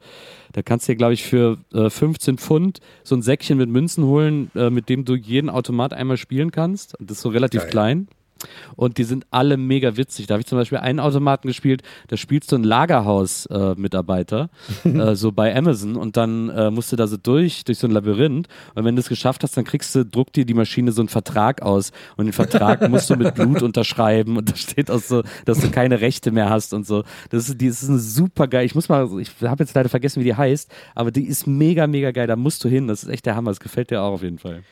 [0.55, 4.05] Da kannst du dir, glaube ich, für äh, 15 Pfund so ein Säckchen mit Münzen
[4.05, 6.97] holen, äh, mit dem du jeden Automat einmal spielen kannst.
[6.97, 7.69] Und das ist so relativ Geil.
[7.69, 8.07] klein.
[8.75, 10.27] Und die sind alle mega witzig.
[10.27, 14.49] Da habe ich zum Beispiel einen Automaten gespielt, da spielst du einen Lagerhaus-Mitarbeiter,
[14.83, 17.91] äh, so bei Amazon, und dann äh, musst du da so durch, durch so ein
[17.91, 18.47] Labyrinth.
[18.73, 21.09] Und wenn du es geschafft hast, dann kriegst du, druckt dir die Maschine so einen
[21.09, 21.91] Vertrag aus.
[22.17, 24.37] Und den Vertrag musst du mit Blut unterschreiben.
[24.37, 27.03] Und da steht auch so, dass du keine Rechte mehr hast und so.
[27.29, 28.65] Das ist, die, das ist eine super geil.
[28.65, 31.87] Ich muss mal, ich habe jetzt leider vergessen, wie die heißt, aber die ist mega,
[31.87, 32.27] mega geil.
[32.27, 32.87] Da musst du hin.
[32.87, 33.51] Das ist echt der Hammer.
[33.51, 34.63] Das gefällt dir auch auf jeden Fall.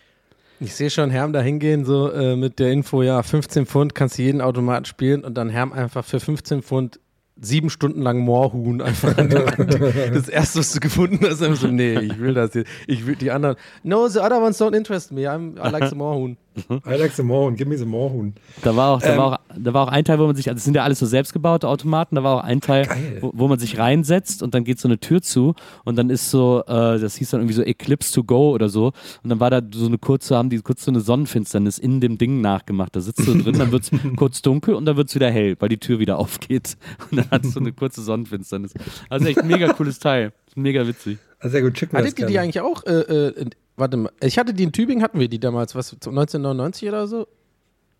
[0.64, 4.18] Ich sehe schon Herm da hingehen, so äh, mit der Info, ja, 15 Pfund kannst
[4.18, 7.02] du jeden Automaten spielen und dann Herm einfach für 15 Pfund
[7.36, 9.74] sieben Stunden lang Moorhuhn einfach an die Wand.
[10.14, 12.70] Das erste, was du gefunden hast, einfach so, nee, ich will das jetzt.
[12.88, 13.58] Ich will die anderen.
[13.84, 15.30] No, the other ones don't interest me.
[15.30, 16.38] I'm, I like the Moorhuhn.
[16.70, 18.34] I like the more und give me the more Huhn.
[18.62, 20.50] Da war auch, da Ähm, war auch, da war auch ein Teil, wo man sich,
[20.50, 22.88] also es sind ja alles so selbstgebaute Automaten, da war auch ein Teil,
[23.22, 26.30] wo, wo man sich reinsetzt und dann geht so eine Tür zu und dann ist
[26.30, 29.50] so, äh, das hieß dann irgendwie so Eclipse to go oder so und dann war
[29.50, 32.96] da so eine kurze, haben die kurz so eine Sonnenfinsternis in dem Ding nachgemacht.
[32.96, 35.56] Da sitzt du drin, dann wird es kurz dunkel und dann wird es wieder hell,
[35.60, 36.78] weil die Tür wieder aufgeht
[37.12, 38.74] und dann hat es so eine kurze Sonnenfinsternis.
[39.10, 40.34] Also echt ein mega cooles Teil.
[40.56, 41.18] Mega witzig.
[41.40, 42.86] Ah, sehr gut, schick mir das Hattet ihr die eigentlich auch?
[42.86, 46.88] Äh, äh, warte mal, ich hatte die in Tübingen, hatten wir die damals, was, 1999
[46.88, 47.28] oder so?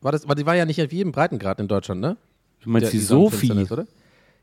[0.02, 2.18] War das, war, die war ja nicht auf jedem Breitengrad in Deutschland, ne?
[2.62, 3.82] Du meinst die Sonnenfinsternis, Sophie?
[3.82, 3.88] Oder?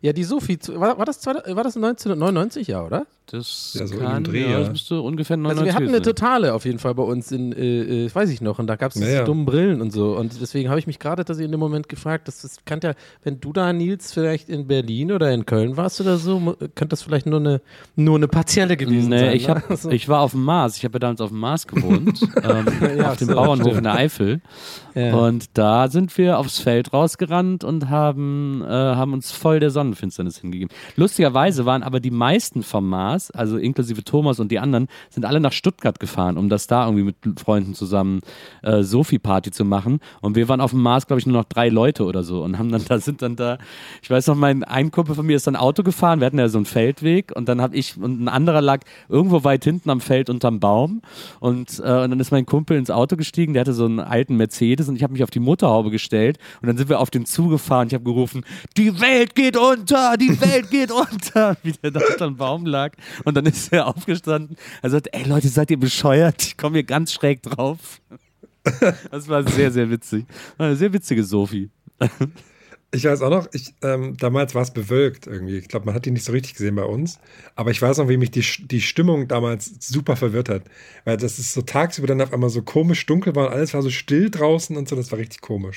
[0.02, 3.06] Ja, die Sophie, war, war, das, war das 1999, ja, oder?
[3.26, 6.52] Das Ja, so kann, Dreh, ja, das müsste ungefähr 99 Also wir hatten eine totale
[6.54, 8.94] auf jeden Fall bei uns in, äh, äh, weiß ich noch, und da gab es
[8.94, 9.24] diese Ja, ja.
[9.24, 10.16] dummen Brillen und so.
[10.16, 12.94] Und deswegen habe ich mich gerade tatsächlich in dem Moment gefragt, das, das kann ja,
[13.22, 17.02] wenn du da, Nils, vielleicht in Berlin oder in Köln warst oder so, könnte das
[17.02, 17.60] vielleicht nur eine,
[17.94, 19.36] nur eine partielle gewesen Nee, sein.
[19.36, 19.54] ich, ne?
[19.54, 20.76] hab, Also, ich war auf dem Mars.
[20.78, 22.66] Ich habe ja damals auf dem Mars gewohnt, ähm,
[22.98, 23.76] Ja, auf dem so, Bauernhof stimmt.
[23.78, 24.40] in der Eifel.
[24.96, 25.14] ja.
[25.14, 30.38] Und da sind wir aufs Feld rausgerannt und haben, äh, haben uns voll der Sonnenfinsternis
[30.38, 30.74] hingegeben.
[30.96, 35.40] Lustigerweise waren aber die meisten vom Mars, also inklusive Thomas und die anderen, sind alle
[35.40, 38.20] nach Stuttgart gefahren, um das da irgendwie mit Freunden zusammen
[38.62, 40.00] äh, Sophie-Party zu machen.
[40.20, 42.58] Und wir waren auf dem Mars, glaube ich, nur noch drei Leute oder so und
[42.58, 43.58] haben dann da sind dann da,
[44.02, 46.48] ich weiß noch, mein ein Kumpel von mir ist dann Auto gefahren, wir hatten ja
[46.48, 50.00] so einen Feldweg und dann habe ich und ein anderer lag irgendwo weit hinten am
[50.00, 51.02] Feld unterm Baum
[51.40, 54.36] und, äh, und dann ist mein Kumpel ins Auto gestiegen, der hatte so einen alten
[54.36, 57.26] Mercedes und ich habe mich auf die Motorhaube gestellt und dann sind wir auf den
[57.26, 57.88] zugefahren.
[57.88, 58.44] Ich habe gerufen,
[58.76, 62.92] die Welt geht unter, die Welt geht unter, wie der da unterm Baum lag
[63.24, 64.56] und dann ist er aufgestanden.
[64.82, 66.42] Er sagt, ey Leute, seid ihr bescheuert?
[66.42, 68.00] Ich komme hier ganz schräg drauf.
[69.10, 70.26] Das war sehr, sehr witzig.
[70.58, 71.70] War Eine sehr witzige Sophie.
[72.92, 75.58] Ich weiß auch noch, ich, ähm, damals war es bewölkt irgendwie.
[75.58, 77.20] Ich glaube, man hat die nicht so richtig gesehen bei uns.
[77.54, 80.64] Aber ich weiß noch, wie mich die, die Stimmung damals super verwirrt hat.
[81.04, 83.82] Weil das ist so tagsüber dann auf einmal so komisch dunkel war und alles war
[83.82, 84.96] so still draußen und so.
[84.96, 85.76] Das war richtig komisch.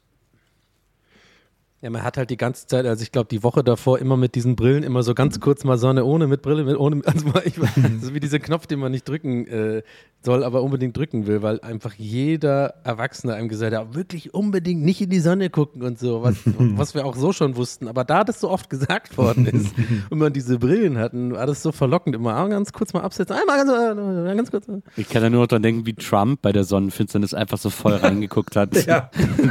[1.81, 4.35] Ja, man hat halt die ganze Zeit, also ich glaube, die Woche davor immer mit
[4.35, 7.01] diesen Brillen, immer so ganz kurz mal Sonne ohne, mit Brille, mit ohne.
[7.11, 9.81] Also ich, ist wie dieser Knopf, den man nicht drücken äh,
[10.21, 15.01] soll, aber unbedingt drücken will, weil einfach jeder Erwachsene einem gesagt hat, wirklich unbedingt nicht
[15.01, 17.87] in die Sonne gucken und so, was, was wir auch so schon wussten.
[17.87, 19.73] Aber da das so oft gesagt worden ist
[20.11, 23.35] und man diese Brillen hatten, war das so verlockend, immer ah, ganz kurz mal absetzen,
[23.35, 24.67] einmal ganz, äh, ganz kurz.
[24.97, 27.95] Ich kann ja nur noch dran denken, wie Trump bei der Sonnenfinsternis einfach so voll
[27.95, 28.85] reingeguckt hat.
[28.85, 29.09] Ja.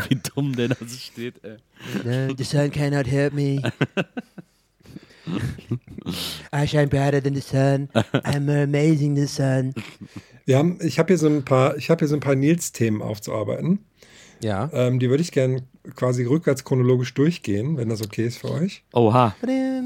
[0.09, 1.35] wie dumm der da so steht.
[1.43, 1.57] Ey.
[2.28, 3.62] The sun cannot hurt me.
[6.52, 7.88] I shine brighter than the sun.
[8.24, 9.74] I'm more amazing than the sun.
[10.46, 13.02] Wir haben, ich habe hier so ein paar, ich habe hier so ein paar Nils-Themen
[13.02, 13.78] aufzuarbeiten.
[14.42, 14.70] Ja.
[14.72, 15.62] Ähm, die würde ich gerne
[15.97, 18.83] quasi rückwärts chronologisch durchgehen, wenn das okay ist für euch.
[18.93, 19.35] Oha.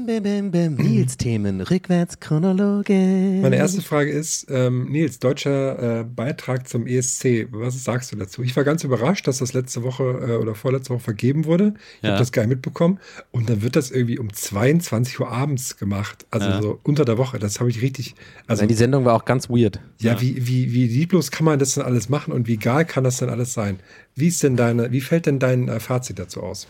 [0.07, 3.41] Nils Themen, rückwärts chronologisch.
[3.41, 8.43] Meine erste Frage ist, ähm, Nils, deutscher äh, Beitrag zum ESC, was sagst du dazu?
[8.43, 11.73] Ich war ganz überrascht, dass das letzte Woche äh, oder vorletzte Woche vergeben wurde.
[11.97, 12.09] Ich Ja.
[12.11, 12.99] habe das gar nicht mitbekommen.
[13.31, 16.25] Und dann wird das irgendwie um 22 Uhr abends gemacht.
[16.31, 16.61] Also Ja.
[16.61, 17.39] so unter der Woche.
[17.39, 18.15] Das habe ich richtig.
[18.47, 19.79] Also Nein, die Sendung war auch ganz weird.
[19.99, 23.03] ja, Wie, wie, wie lieblos kann man das denn alles machen und wie egal kann
[23.03, 23.79] das denn alles sein?
[24.17, 26.67] Wie ist denn deine, wie fällt denn dein äh, Fazit dazu aus?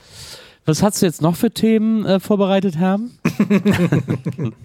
[0.65, 2.99] Was hast du jetzt noch für Themen äh, vorbereitet, Herr?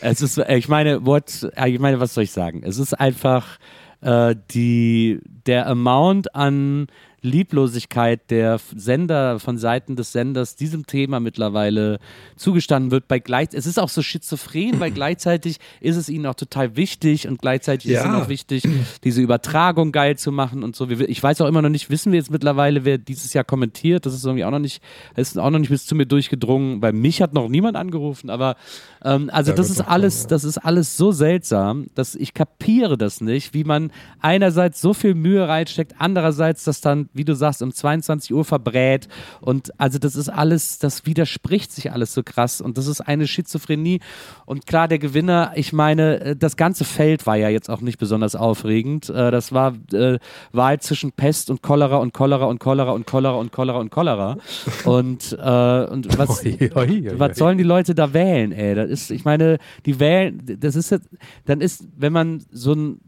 [0.00, 2.64] es ist, äh, ich meine, what, äh, ich meine, was soll ich sagen?
[2.64, 3.60] Es ist einfach
[4.00, 6.88] äh, die, der Amount an
[7.24, 11.98] Lieblosigkeit der Sender von Seiten des Senders diesem Thema mittlerweile
[12.36, 13.08] zugestanden wird.
[13.08, 17.26] Bei gleich, es ist auch so schizophren, weil gleichzeitig ist es ihnen auch total wichtig
[17.26, 18.04] und gleichzeitig ist Ja.
[18.04, 18.62] ihnen auch wichtig,
[19.02, 20.88] diese Übertragung geil zu machen und so.
[20.88, 24.06] Ich weiß auch immer noch nicht, wissen wir jetzt mittlerweile, wer dieses Jahr kommentiert?
[24.06, 24.82] Das ist irgendwie auch noch nicht,
[25.16, 26.80] ist auch noch nicht bis zu mir durchgedrungen.
[26.80, 28.56] Bei mich hat noch niemand angerufen, aber
[29.04, 30.28] ähm, also Ja, das ist alles, kommen, ja.
[30.28, 35.14] das ist alles so seltsam, dass ich kapiere das nicht, wie man einerseits so viel
[35.14, 39.08] Mühe reinsteckt, andererseits das dann, wie du sagst, um 22 Uhr verbrät
[39.40, 42.60] und also das ist alles, das widerspricht sich alles so krass.
[42.60, 44.00] Und das ist eine Schizophrenie.
[44.46, 47.98] Und klar, der Gewinner, ich meine, äh, das ganze Feld war ja jetzt auch nicht
[47.98, 50.18] besonders aufregend, Äh, das war äh,
[50.52, 54.36] Wahl zwischen Pest und Cholera und Cholera und Cholera und Cholera und Cholera und Cholera.
[54.84, 58.74] Und, äh, und was, Oi, oi, oi, was sollen die Leute da wählen, ey?
[58.74, 61.08] Das ist, ich meine, die wählen, das ist jetzt,
[61.44, 63.00] dann ist, wenn man so ein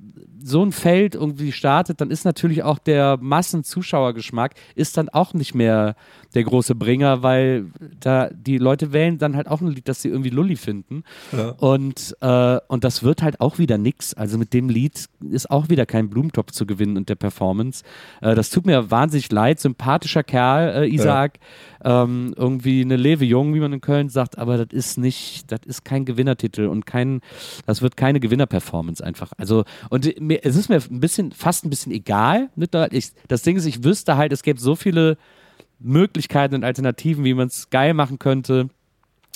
[0.47, 5.55] so ein Feld irgendwie startet, dann ist natürlich auch der Massenzuschauergeschmack ist dann auch nicht
[5.55, 5.97] mehr
[6.35, 7.67] der große Bringer, weil
[8.01, 11.03] da die Leute wählen dann halt auch ein Lied, das sie irgendwie lulli finden.
[11.33, 11.51] Ja.
[11.51, 14.15] Und, äh, und das wird halt auch wieder nix.
[14.15, 17.85] Also mit dem Lied ist auch wieder kein Blumentopf zu gewinnen und der Performance.
[18.21, 19.61] Äh, das tut mir wahnsinnig leid.
[19.61, 21.39] Sympathischer Kerl, äh, Isaac.
[21.85, 25.61] Ähm, irgendwie eine Lewe Jung, wie man in Köln sagt, aber das ist nicht, das
[25.67, 27.21] ist kein Gewinnertitel und kein,
[27.65, 29.33] das wird keine Gewinnerperformance einfach.
[29.37, 32.49] Also, und mir, es ist mir ein bisschen, fast ein bisschen egal.
[32.91, 35.17] Ich, das Ding ist, ich wüsste halt, es gäbe so viele
[35.79, 38.69] Möglichkeiten und Alternativen, wie man es geil machen könnte.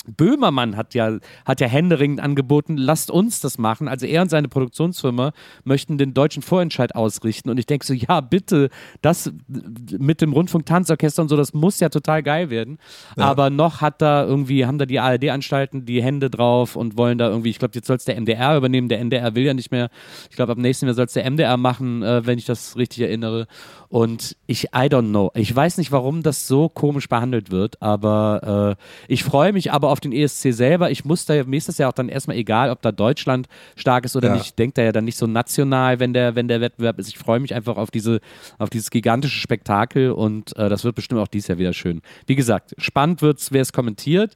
[0.07, 3.87] Böhmermann hat ja, hat ja händeringend angeboten, lasst uns das machen.
[3.87, 5.31] Also er und seine Produktionsfirma
[5.63, 7.49] möchten den deutschen Vorentscheid ausrichten.
[7.49, 8.69] Und ich denke so, ja, bitte,
[9.01, 12.79] das mit dem Rundfunk-Tanzorchester und so, das muss ja total geil werden.
[13.15, 17.29] Aber noch hat da irgendwie, haben da die ARD-Anstalten die Hände drauf und wollen da
[17.29, 18.89] irgendwie, ich glaube, jetzt soll es der MDR übernehmen.
[18.89, 19.89] Der NDR will ja nicht mehr.
[20.29, 23.01] Ich glaube, ab nächstem Jahr soll es der MDR machen, äh, wenn ich das richtig
[23.01, 23.45] erinnere.
[23.87, 25.31] Und ich, I don't know.
[25.35, 29.90] Ich weiß nicht, warum das so komisch behandelt wird, aber äh, ich freue mich aber
[29.91, 30.89] auf den ESC selber.
[30.91, 34.05] Ich muss da, mir ist das ja auch dann erstmal egal, ob da Deutschland stark
[34.05, 34.33] ist oder Ja.
[34.35, 34.45] nicht.
[34.47, 37.09] Ich denke da ja dann nicht so national, wenn der, wenn der Wettbewerb ist.
[37.09, 38.19] Ich freue mich einfach auf diese,
[38.57, 42.01] auf dieses gigantische Spektakel und äh, das wird bestimmt auch dieses Jahr wieder schön.
[42.27, 44.35] Wie gesagt, spannend wird's, wer es kommentiert.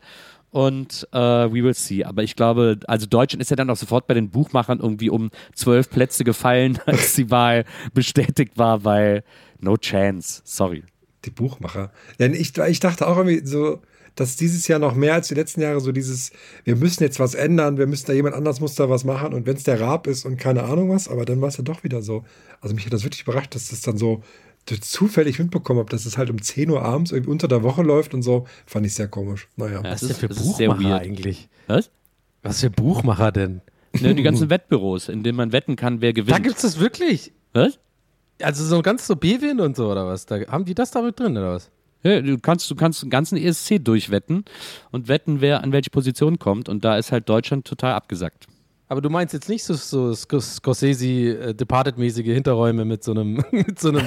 [0.51, 2.05] Und äh, we will see.
[2.05, 5.29] Aber ich glaube, also Deutschland ist ja dann auch sofort bei den Buchmachern irgendwie um
[5.53, 9.23] zwölf Plätze gefallen, als die Wahl bestätigt war, weil
[9.59, 10.41] no chance.
[10.45, 10.83] Sorry.
[11.25, 11.91] Die Buchmacher.
[12.19, 13.81] Ja, ich, ich dachte auch irgendwie so,
[14.15, 16.31] dass dieses Jahr noch mehr als die letzten Jahre so dieses,
[16.63, 19.45] wir müssen jetzt was ändern, wir müssen da jemand anders muss da was machen und
[19.45, 21.83] wenn es der Raab ist und keine Ahnung was, aber dann war es ja doch
[21.83, 22.23] wieder so.
[22.61, 24.23] Also mich hat das wirklich überrascht, dass das dann so
[24.81, 28.13] zufällig mitbekommen habe, dass es halt um 10 Uhr abends irgendwie unter der Woche läuft
[28.13, 29.47] und so, fand ich sehr komisch.
[29.57, 29.81] Naja.
[29.83, 31.49] Ja, Was es ist denn für es Buchmacher eigentlich?
[31.67, 31.91] Was?
[32.41, 33.61] Was für Buchmacher denn?
[33.99, 36.43] Ne, die ganzen Wettbüros, in denen man wetten kann, wer Da gewinnt.
[36.43, 37.31] gibt's das wirklich?
[37.53, 37.79] Was?
[38.41, 40.25] Also so ganz so Bewin und so oder was?
[40.25, 41.69] Da, haben die das damit drin oder was?
[42.05, 44.45] Du kannst, du kannst den ganzen ESC durchwetten
[44.91, 46.69] und wetten, wer an welche Position kommt.
[46.69, 48.45] Und da ist halt Deutschland total abgesackt.
[48.87, 51.53] Aber du meinst jetzt nicht so, so Scor- Scorsese äh,
[52.23, 54.03] Hinterräume mit so einem, mit so einem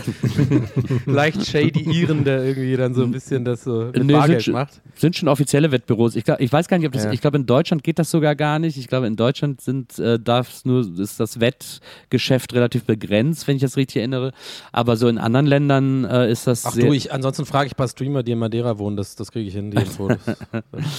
[1.07, 4.53] leicht shady Iren, der irgendwie dann so ein bisschen das so mit Nee, Bargeld sind,
[4.55, 4.81] macht.
[4.95, 6.15] sind schon offizielle Wettbüros.
[6.15, 7.05] Ich, glaub, ich weiß gar nicht, ob das.
[7.05, 7.13] Ja.
[7.13, 8.77] Ich glaube, in Deutschland geht das sogar gar nicht.
[8.77, 13.63] Ich glaube, in Deutschland sind äh, darf's nur ist das Wettgeschäft relativ begrenzt, wenn ich
[13.63, 14.33] das richtig erinnere.
[14.71, 16.87] Aber so in anderen Ländern äh, ist das Ach sehr.
[16.87, 19.49] du, ich, ansonsten frage ich ein paar Streamer, die in Madeira wohnen, das, das kriege
[19.49, 20.09] ich hin, die Info.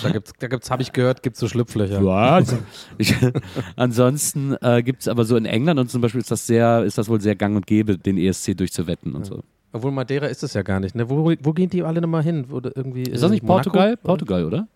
[0.03, 2.03] Da gibt's, da gibt's, habe ich gehört, gibt's so Schlupflöcher.
[2.03, 2.55] Was?
[2.97, 3.15] Ich,
[3.75, 6.97] ansonsten äh, gibt es aber so in England und zum Beispiel ist das sehr, ist
[6.97, 9.41] das wohl sehr gang und gäbe, den ESC durchzuwetten und so.
[9.71, 10.95] Obwohl Madeira ist es ja gar nicht.
[10.95, 11.10] Ne?
[11.10, 12.45] Wo, wo gehen die alle nochmal hin?
[12.62, 13.69] Da irgendwie, Ist das äh, nicht Monaco?
[13.69, 13.97] Portugal?
[13.97, 14.67] Portugal, oder?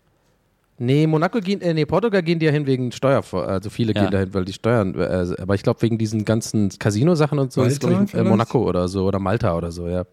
[0.78, 4.02] Nee, Monaco gehen, äh, nee, Portugal gehen die ja hin wegen Steuer, also viele Ja.
[4.02, 7.64] gehen dahin, weil die Steuern, äh, aber ich glaube wegen diesen ganzen Casino-Sachen und so
[7.64, 8.24] ist Malta glaube ich äh?
[8.24, 10.04] Monaco oder so oder Malta oder so, ja.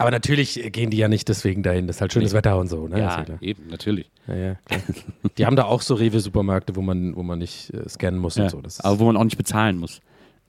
[0.00, 2.88] Aber natürlich gehen die ja nicht deswegen dahin, das ist halt schönes Wetter und so,
[2.88, 2.98] ne?
[2.98, 3.38] Ja, klar.
[3.42, 4.10] eben, natürlich.
[4.26, 4.56] ja, ja.
[5.38, 8.44] Die haben da auch so Rewe-Supermärkte, wo man, wo man nicht äh, scannen muss Ja.
[8.44, 8.82] und so.
[8.82, 10.00] Aber wo man auch nicht bezahlen muss.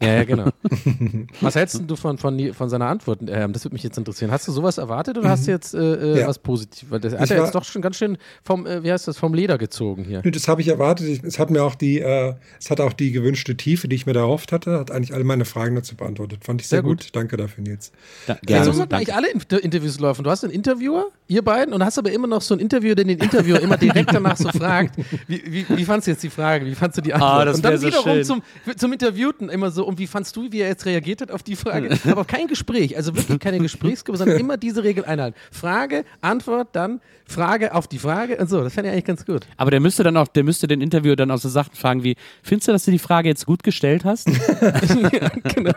[0.02, 0.46] Ja, ja, genau.
[1.42, 3.20] Was hältst du von, von, von seiner Antwort?
[3.28, 4.32] Ähm, das würde mich jetzt interessieren.
[4.32, 6.18] Hast du sowas erwartet oder hast du jetzt äh, äh, Mhm.
[6.22, 6.28] Ja.
[6.28, 6.92] was Positives?
[6.92, 9.08] Weil das hat Ich er war- jetzt doch schon ganz schön vom, äh, wie heißt
[9.08, 10.22] das, vom Leder gezogen hier.
[10.22, 11.24] Das habe ich erwartet.
[11.24, 14.14] Es hat mir auch die, äh, es hat auch die gewünschte Tiefe, die ich mir
[14.14, 16.44] da erhofft hatte, hat eigentlich alle meine Fragen dazu beantwortet.
[16.44, 17.02] Fand ich sehr, Sehr gut.
[17.04, 17.10] gut.
[17.16, 17.92] Danke dafür, Nils.
[18.28, 18.66] Da, Ja, gerne.
[18.66, 20.24] so sollten eigentlich alle Inter Interviews laufen.
[20.24, 23.06] Du hast einen Interviewer, ihr beiden, und hast aber immer noch so einen Interviewer, der
[23.06, 24.96] den Interviewer immer direkt danach so fragt,
[25.28, 27.32] wie, wie, wie fandst du jetzt die Frage, wie fandst du die Antwort?
[27.32, 28.24] Ah, das und dann so wiederum schön.
[28.24, 28.42] zum,
[28.78, 31.58] zum Interviewten immer so, und wie fandst du, wie er jetzt reagiert hat auf die
[31.58, 32.00] Frage?
[32.10, 35.38] aber kein Gespräch, also wirklich keine Gesprächsgruppe, sondern immer diese Regel einhalten.
[35.52, 38.64] Frage, Antwort, dann Frage auf die Frage und so.
[38.64, 39.46] Das fände ich eigentlich ganz gut.
[39.58, 42.16] Aber der müsste dann auch, der müsste den Interviewer dann auch so Sachen fragen wie,
[42.42, 44.30] findest du, dass du die Frage jetzt gut gestellt hast?
[44.62, 45.74] ja, genau.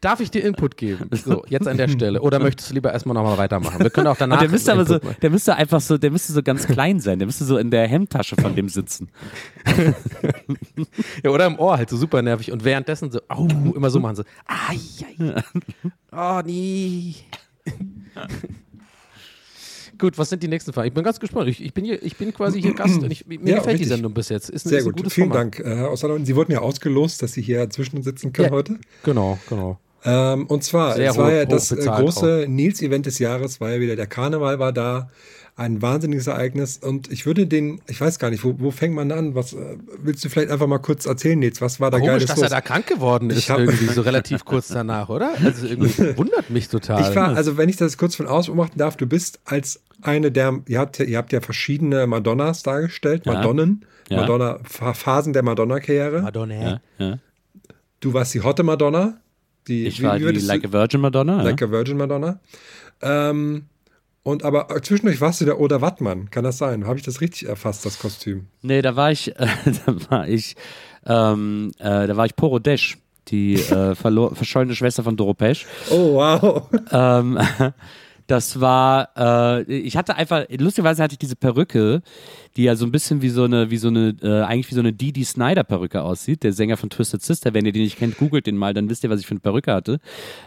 [0.00, 1.08] Darf ich dir Input geben?
[1.12, 2.20] So, jetzt an der Stelle.
[2.20, 3.80] Oder möchtest du lieber erstmal nochmal weitermachen?
[3.80, 4.36] Wir können auch danach.
[4.36, 5.16] Und der müsste aber so, machen.
[5.22, 7.18] der müsste einfach so, der müsste so ganz klein sein.
[7.18, 9.08] Der müsste so in der Hemdtasche von dem sitzen.
[11.22, 14.16] Ja, oder im Ohr halt so super nervig und währenddessen so, au, immer so machen
[14.16, 14.78] so, ai,
[15.18, 15.42] ai.
[16.12, 17.14] oh nee.
[20.04, 20.88] Gut, was sind die nächsten Fragen?
[20.88, 21.48] Ich bin ganz gespannt.
[21.48, 23.84] Ich, ich, bin, hier, ich bin quasi hier Gast und ich, mir Ja, gefällt die
[23.84, 23.88] richtig.
[23.88, 24.50] Sendung bis jetzt.
[24.50, 25.10] Ist, Sehr ist gut.
[25.10, 25.58] Vielen Format.
[25.58, 26.26] Dank, äh, Osserlein.
[26.26, 28.52] Sie wurden ja ausgelost, dass Sie hier zwischen uns sitzen können Ja.
[28.54, 28.78] heute.
[29.02, 29.78] Genau, genau.
[30.04, 33.70] Ähm, und zwar, Sehr es war hoch- ja das äh, große Nils-Event des Jahres, war
[33.72, 35.08] ja wieder der Karneval war da.
[35.56, 36.78] Ein wahnsinniges Ereignis.
[36.78, 39.36] Und ich würde den, ich weiß gar nicht, wo, wo fängt man an?
[39.36, 41.60] Was äh, willst du vielleicht einfach mal kurz erzählen, Nils?
[41.60, 42.42] Was war da Komisch, geiles dass los?
[42.44, 45.32] er da krank geworden ist, Ich hab- irgendwie so relativ kurz danach, oder?
[45.44, 47.08] Also irgendwie wundert mich total.
[47.08, 50.32] Ich war, also wenn ich das kurz von außen beobachten darf, du bist als eine
[50.32, 53.34] der, ihr habt, ihr habt ja verschiedene Madonnas dargestellt, Ja.
[53.34, 54.22] Madonnen, Ja.
[54.22, 56.22] Madonna, Pha- Phasen der Madonna-Karriere.
[56.22, 56.80] Madonna.
[56.98, 57.18] Ja.
[58.00, 59.18] Du warst die hotte Madonna.
[59.68, 61.40] Die, Ich wie- war wie die Like a Virgin Madonna.
[61.42, 62.40] Like a Virgin Madonna.
[63.00, 63.66] Ähm,
[64.24, 66.86] und aber zwischendurch warst du der Oder Wattmann, kann das sein?
[66.86, 68.46] Habe ich das richtig erfasst, das Kostüm?
[68.62, 69.46] Nee, da war ich, äh,
[69.86, 70.56] da war ich,
[71.06, 75.66] ähm, äh, da war ich Poro Desch, die äh, verschollene Schwester von Doro Pesch.
[75.90, 76.68] Oh, wow.
[76.90, 77.38] Ähm,
[78.26, 82.00] das war, äh, ich hatte einfach, lustigerweise hatte ich diese Perücke,
[82.56, 84.80] die ja so ein bisschen wie so eine, wie so eine, äh, eigentlich wie so
[84.80, 87.52] eine Dee Snyder Perücke aussieht, der Sänger von Twisted Sister.
[87.52, 89.40] Wenn ihr den nicht kennt, googelt den mal, dann wisst ihr, was ich für eine
[89.40, 90.00] Perücke hatte.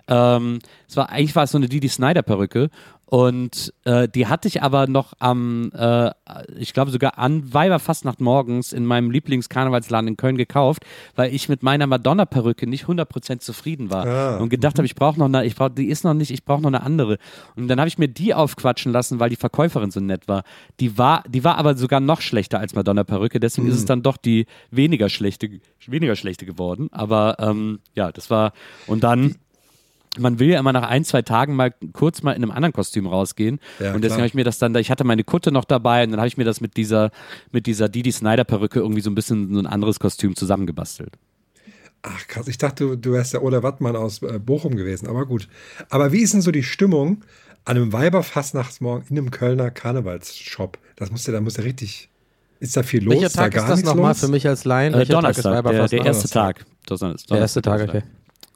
[0.08, 2.70] Ähm, es war, eigentlich war es so eine Dee Snyder Perücke
[3.10, 6.12] Und äh, die hatte ich aber noch am, äh,
[6.58, 10.84] ich glaube sogar an Weiberfastnacht morgens in meinem Lieblingskarnevalsladen in Köln gekauft,
[11.16, 15.18] weil ich mit meiner Madonna-Perücke nicht 100% zufrieden war Ah, und gedacht habe, ich brauche
[15.18, 17.18] noch eine, ich brauche, die ist noch nicht, ich brauche noch eine andere.
[17.56, 20.44] Und dann habe ich mir die aufquatschen lassen, weil die Verkäuferin so nett war.
[20.82, 24.18] Die war, die war aber sogar noch schlechter als Madonna-Perücke, deswegen ist es dann doch
[24.18, 25.50] die weniger schlechte,
[25.86, 26.90] weniger schlechte geworden.
[26.92, 28.52] Aber ähm, ja, das war,
[28.86, 29.36] und dann
[30.18, 33.08] man will ja immer nach ein, zwei Tagen mal kurz mal in einem anderen Kostüm
[33.08, 33.60] rausgehen.
[33.80, 36.12] Ja, und deswegen habe ich mir das dann, ich hatte meine Kutte noch dabei und
[36.12, 37.12] dann habe ich mir das mit dieser,
[37.52, 41.14] mit dieser Didi Snyder Perücke irgendwie so ein bisschen so ein anderes Kostüm zusammengebastelt.
[42.04, 45.26] Ach krass, ich dachte, du, du wärst der Oder Wattmann aus äh, Bochum gewesen, aber
[45.26, 45.48] gut.
[45.90, 47.24] Aber wie ist denn so die Stimmung
[47.66, 50.78] an einem Weiberfastnachtsmorgen in einem Kölner Karnevalsshop?
[50.96, 52.10] Das muss ja, da muss ja richtig.
[52.60, 53.14] Ist da viel los?
[53.14, 54.94] Welcher Ist da Tag gar ist das nochmal für mich als Laien?
[54.94, 56.66] Äh, Donnerstag, Tag ist der, der erste Tag.
[56.90, 58.04] Der erste Tag, okay.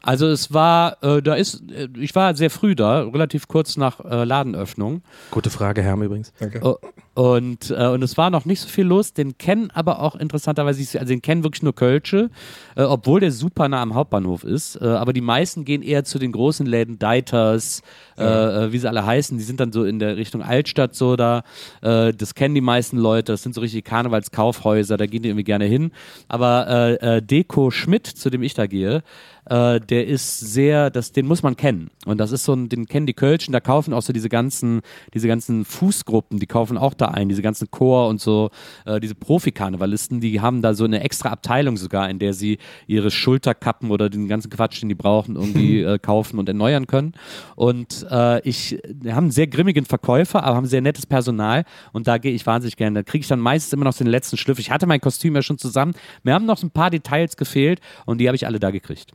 [0.03, 3.99] Also es war, äh, da ist, äh, ich war sehr früh da, relativ kurz nach
[4.03, 5.03] äh, Ladenöffnung.
[5.29, 6.33] Gute Frage, Herm übrigens.
[6.39, 6.59] Danke.
[6.63, 6.77] Oh,
[7.13, 9.13] Und, äh, und es war noch nicht so viel los.
[9.13, 12.29] Den kennen aber auch interessanterweise, also den kennen wirklich nur Kölsche,
[12.75, 14.75] äh, obwohl der super nah am Hauptbahnhof ist.
[14.81, 17.83] Äh, aber die meisten gehen eher zu den großen Läden, Deiters,
[18.21, 19.37] äh, äh, wie sie alle heißen.
[19.37, 21.43] Die sind dann so in der Richtung Altstadt so da.
[21.81, 23.31] Äh, das kennen die meisten Leute.
[23.31, 24.97] Das sind so richtige Karnevalskaufhäuser.
[24.97, 25.91] Da gehen die irgendwie gerne hin.
[26.27, 29.03] Aber äh, äh, Deko Schmidt, zu dem ich da gehe,
[29.45, 31.89] äh, der ist sehr, das, den muss man kennen.
[32.05, 34.81] Und das ist so ein, den kennen die Kölschen, da kaufen auch so diese ganzen,
[35.13, 38.51] diese ganzen Fußgruppen, die kaufen auch da ein, diese ganzen Chor und so,
[38.85, 43.11] äh, diese Profikarnevalisten, die haben da so eine extra Abteilung sogar, in der sie ihre
[43.11, 47.13] Schulterkappen oder den ganzen Quatsch, den die brauchen, irgendwie äh, kaufen und erneuern können.
[47.55, 52.07] Und äh, ich, wir haben einen sehr grimmigen Verkäufer, aber haben sehr nettes Personal und
[52.07, 52.99] da gehe ich wahnsinnig gerne.
[52.99, 54.59] Da kriege ich dann meistens immer noch den letzten Schliff.
[54.59, 55.93] Ich hatte mein Kostüm ja schon zusammen.
[56.23, 59.11] Mir haben noch ein paar Details gefehlt und die habe ich alle da gekriegt.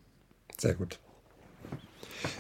[0.59, 0.99] Sehr gut.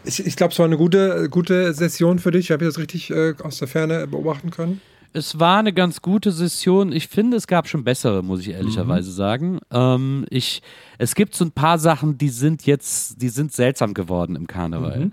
[0.04, 2.50] Ich, ich glaube, es war eine gute, gute Session für dich.
[2.50, 4.80] Habe ich das richtig äh, aus der Ferne beobachten können?
[5.12, 6.92] Es war eine ganz gute Session.
[6.92, 9.60] Ich finde, es gab schon bessere, muss ich ehrlicherweise sagen.
[9.70, 10.60] Ähm, ich,
[10.98, 15.10] es gibt so ein paar Sachen, die sind jetzt, die sind seltsam geworden im Karneval.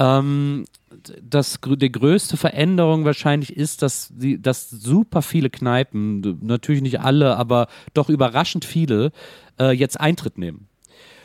[0.00, 0.64] Ähm,
[1.22, 7.36] das, die größte Veränderung wahrscheinlich ist, dass, die, dass super viele Kneipen, natürlich nicht alle,
[7.36, 9.12] aber doch überraschend viele,
[9.60, 10.69] äh, jetzt Eintritt nehmen.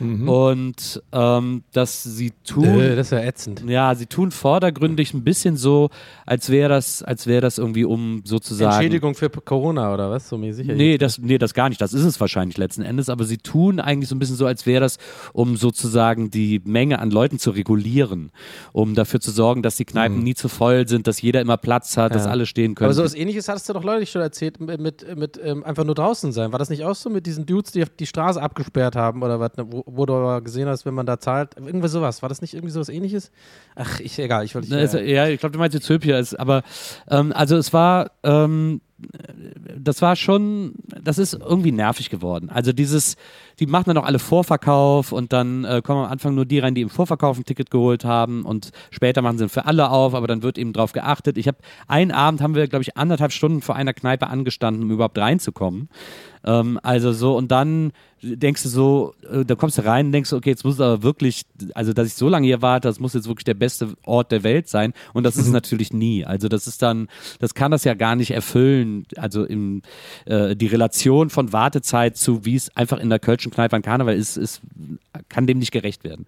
[0.00, 2.64] Und ähm, dass sie tun.
[2.80, 3.64] Äh, das ist ja ätzend.
[3.66, 5.90] Ja, sie tun vordergründig ein bisschen so,
[6.26, 8.72] als wäre das, als wäre das irgendwie um sozusagen.
[8.74, 10.28] Entschädigung für Corona oder was?
[10.28, 10.66] So mäßig?
[10.66, 11.80] Nee das, nee, das gar nicht.
[11.80, 13.08] Das ist es wahrscheinlich letzten Endes.
[13.08, 14.98] Aber sie tun eigentlich so ein bisschen so, als wäre das,
[15.32, 18.30] um sozusagen die Menge an Leuten zu regulieren.
[18.72, 21.96] Um dafür zu sorgen, dass die Kneipen nie zu voll sind, dass jeder immer Platz
[21.96, 22.30] hat, dass Ja.
[22.30, 22.86] alle stehen können.
[22.86, 25.84] Aber so was ähnliches hattest du doch neulich schon erzählt mit, mit, mit ähm, einfach
[25.84, 26.52] nur draußen sein.
[26.52, 29.56] War das nicht auch so mit diesen Dudes, die die Straße abgesperrt haben oder was,
[29.56, 31.54] ne, wo, wo du gesehen hast, wenn man da zahlt?
[31.56, 32.20] Irgendwie sowas.
[32.20, 33.30] War das nicht irgendwie sowas ähnliches?
[33.76, 36.38] Ach, ich, egal, ich wollte Ne, also, ja, ich glaube, du meinst jetzt Hüpia ist,
[36.38, 36.62] aber
[37.08, 38.80] ähm, also es war, ähm,
[39.78, 42.50] das war schon, das ist irgendwie nervig geworden.
[42.50, 43.16] Also dieses,
[43.58, 46.74] die machen dann auch alle Vorverkauf und dann äh, kommen am Anfang nur die rein,
[46.74, 50.26] die im Vorverkauf ein Ticket geholt haben und später machen sie für alle auf, aber
[50.26, 51.38] dann wird eben drauf geachtet.
[51.38, 54.90] Ich habe einen Abend haben wir, glaube ich, anderthalb Stunden vor einer Kneipe angestanden, um
[54.90, 55.88] überhaupt reinzukommen.
[56.44, 57.92] Ähm, also so, und dann
[58.22, 61.02] denkst du so, äh, da kommst du rein und denkst, okay, jetzt muss es aber
[61.02, 61.42] wirklich,
[61.74, 64.42] also dass ich so lange hier warte, das muss jetzt wirklich der beste Ort der
[64.42, 64.92] Welt sein.
[65.12, 66.24] Und das ist es natürlich nie.
[66.24, 67.08] Also das ist dann,
[67.40, 69.06] das kann das ja gar nicht erfüllen.
[69.16, 69.82] Also im,
[70.24, 74.14] äh, die Relation von Wartezeit zu, wie es einfach in der Kölschen Kneipe an Karneval
[74.14, 74.60] ist, ist,
[75.28, 76.26] kann dem nicht gerecht werden.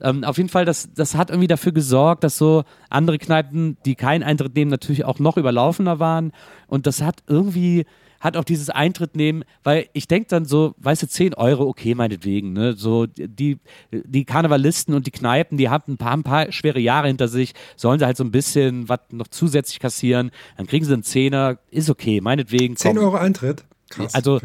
[0.00, 3.94] Ähm, auf jeden Fall, das, das hat irgendwie dafür gesorgt, dass so andere Kneipen, die
[3.94, 6.32] keinen Eintritt nehmen, natürlich auch noch überlaufener waren.
[6.66, 7.84] Und das hat irgendwie
[8.20, 11.96] hat auch dieses Eintritt nehmen, weil ich denke dann so, weißt du, 10 Euro, okay,
[11.96, 12.74] meinetwegen, ne?
[12.74, 13.58] So die,
[13.90, 17.52] die Karnevalisten und die Kneipen, die haben ein paar, ein paar schwere Jahre hinter sich,
[17.74, 21.58] sollen sie halt so ein bisschen was noch zusätzlich kassieren, dann kriegen sie einen Zehner,
[21.72, 22.76] ist okay, meinetwegen.
[22.76, 23.04] 10 komm.
[23.04, 23.64] Euro Eintritt?
[23.92, 24.14] Krass.
[24.14, 24.40] Also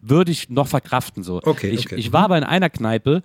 [0.00, 1.40] würde ich noch verkraften so.
[1.42, 1.96] Okay, ich, okay.
[1.96, 3.22] ich war aber in einer Kneipe,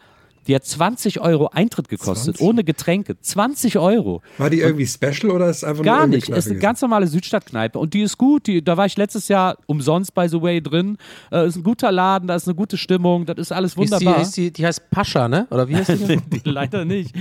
[0.47, 2.47] die hat 20 Euro Eintritt gekostet, 20?
[2.47, 3.19] ohne Getränke.
[3.19, 4.21] 20 Euro.
[4.37, 6.25] War die irgendwie special oder ist es einfach nur Gar nicht.
[6.25, 8.47] Kneipe Es ist eine ganz normale Südstadtkneipe und die ist gut.
[8.47, 10.97] Die, da war ich letztes Jahr umsonst, by the way, drin.
[11.31, 13.79] Äh, ist ein guter Laden, da ist eine gute Stimmung, das ist alles Ist die,
[13.79, 14.21] wunderbar.
[14.21, 15.47] ist die, die heißt Pascha, ne?
[15.49, 16.17] Oder wie heißt die?
[16.41, 17.13] die, leider nicht.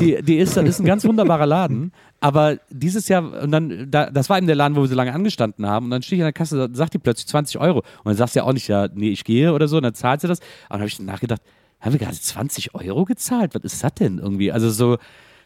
[0.00, 1.92] Die, die ist, das ist ein ganz wunderbarer Laden.
[2.20, 5.12] Aber dieses Jahr, und dann, da, das war eben der Laden, wo wir so lange
[5.12, 5.86] angestanden haben.
[5.86, 7.78] Und dann stehe ich an der Kasse, da sagt die plötzlich 20 Euro.
[7.78, 9.76] Und dann sagst du ja auch nicht, ja, nee, ich gehe oder so.
[9.76, 10.40] Und dann zahlt sie das.
[10.40, 11.42] Und dann habe ich nachgedacht,
[11.86, 13.54] haben wir gerade 20 Euro gezahlt?
[13.54, 14.52] Was ist das denn irgendwie?
[14.52, 14.98] Also so,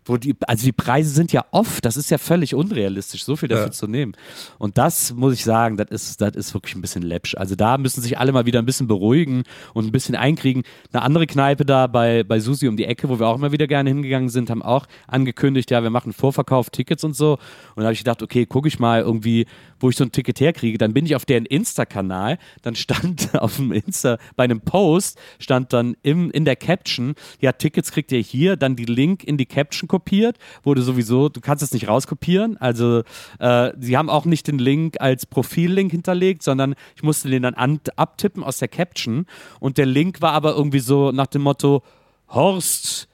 [0.05, 3.49] wo die, also die Preise sind ja oft, das ist ja völlig unrealistisch, so viel
[3.49, 3.71] dafür Ja.
[3.71, 4.13] zu nehmen.
[4.59, 7.35] Und das muss ich sagen, das ist, das ist wirklich ein bisschen läppsch.
[7.37, 9.43] Also da müssen sich alle mal wieder ein bisschen beruhigen
[9.75, 10.63] und ein bisschen einkriegen.
[10.93, 13.67] Eine andere Kneipe da bei, bei Susi um die Ecke, wo wir auch immer wieder
[13.67, 17.33] gerne hingegangen sind, haben auch angekündigt, ja, wir machen Vorverkauf, Tickets und so.
[17.75, 19.47] Und da habe ich gedacht, okay, gucke ich mal irgendwie,
[19.79, 20.79] wo ich so ein Ticket herkriege.
[20.79, 25.73] Dann bin ich auf deren Insta-Kanal, dann stand auf dem Insta, bei einem Post, stand
[25.73, 29.47] dann im, in der Caption, ja, Tickets kriegt ihr hier, dann die Link in die
[29.47, 33.03] Caption kopiert, wurde sowieso, du kannst es nicht rauskopieren, also
[33.41, 37.55] äh, sie haben auch nicht den Link als Profillink hinterlegt, sondern ich musste den dann
[37.55, 39.27] an, abtippen aus der Caption.
[39.59, 41.83] Und der Link war aber irgendwie so nach dem Motto,
[42.29, 43.10] Horst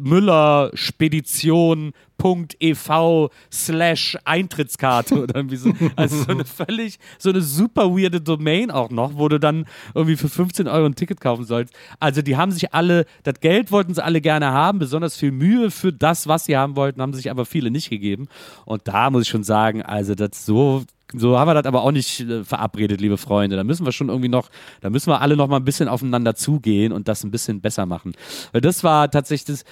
[0.00, 1.92] Müller Spedition.ev
[3.50, 5.72] slash Eintrittskarte oder irgendwie so.
[5.96, 10.16] Also so eine völlig, so eine super weirde Domain auch noch, wo du dann irgendwie
[10.16, 11.74] für 15 Euro ein Ticket kaufen sollst.
[12.00, 15.70] Also die haben sich alle, das Geld wollten sie alle gerne haben, besonders viel Mühe
[15.70, 18.28] für das, was sie haben wollten, haben sich aber viele nicht gegeben.
[18.64, 21.92] Und da muss ich schon sagen, also das so so haben wir das aber auch
[21.92, 23.56] nicht äh, verabredet, liebe Freunde.
[23.56, 24.50] Da müssen wir schon irgendwie noch,
[24.80, 27.86] da müssen wir alle noch mal ein bisschen aufeinander zugehen und das ein bisschen besser
[27.86, 28.12] machen.
[28.52, 29.64] Weil das war tatsächlich das,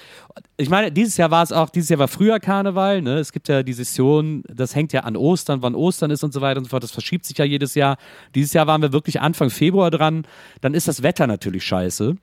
[0.57, 3.17] ich meine, dieses Jahr war es auch, dieses Jahr war früher Karneval, ne?
[3.17, 6.41] Es gibt ja die Session, das hängt ja an Ostern, wann Ostern ist und so
[6.41, 6.83] weiter und so fort.
[6.83, 7.97] Das verschiebt sich ja jedes Jahr.
[8.35, 10.25] Dieses Jahr waren wir wirklich Anfang Februar dran.
[10.61, 12.15] Dann ist das Wetter natürlich scheiße.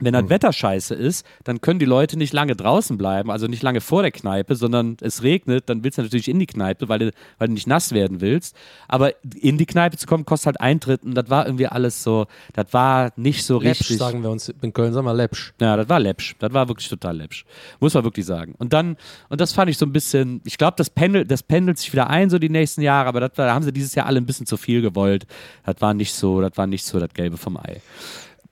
[0.00, 3.62] Wenn das Wetter scheiße ist, dann können die Leute nicht lange draußen bleiben, also nicht
[3.62, 6.98] lange vor der Kneipe, sondern es regnet, dann willst du natürlich in die Kneipe, weil
[6.98, 8.56] du, weil du nicht nass werden willst.
[8.86, 12.26] Aber in die Kneipe zu kommen, kostet halt Eintritt und das war irgendwie alles so,
[12.54, 13.98] das war nicht so Läppsch, richtig.
[13.98, 15.52] sagen wir uns in Köln, sagen wir läppsch.
[15.60, 16.36] Ja, das war läppsch.
[16.38, 17.44] Das war wirklich total läppsch.
[17.80, 18.54] Muss man wirklich sagen.
[18.58, 18.96] Und dann,
[19.28, 22.08] und das fand ich so ein bisschen, ich glaube, das pendelt, das pendelt sich wieder
[22.08, 24.46] ein, so die nächsten Jahre, aber das, da haben sie dieses Jahr alle ein bisschen
[24.46, 25.26] zu viel gewollt.
[25.64, 27.80] Das war nicht so, das war nicht so das Gelbe vom Ei.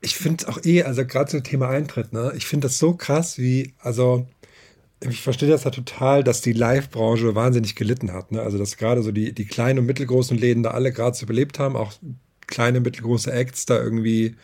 [0.06, 2.32] Ich finde es auch eh, also gerade zum Thema Eintritt, ne?
[2.36, 4.28] Ich finde das so krass, wie, also
[5.00, 8.32] ich verstehe das ja total, dass die Live-Branche wahnsinnig gelitten hat.
[8.32, 8.40] Ne?
[8.42, 11.58] Also dass gerade so die, die kleinen und mittelgroßen Läden da alle gerade so überlebt
[11.58, 11.92] haben, auch
[12.46, 14.36] kleine, mittelgroße Acts da irgendwie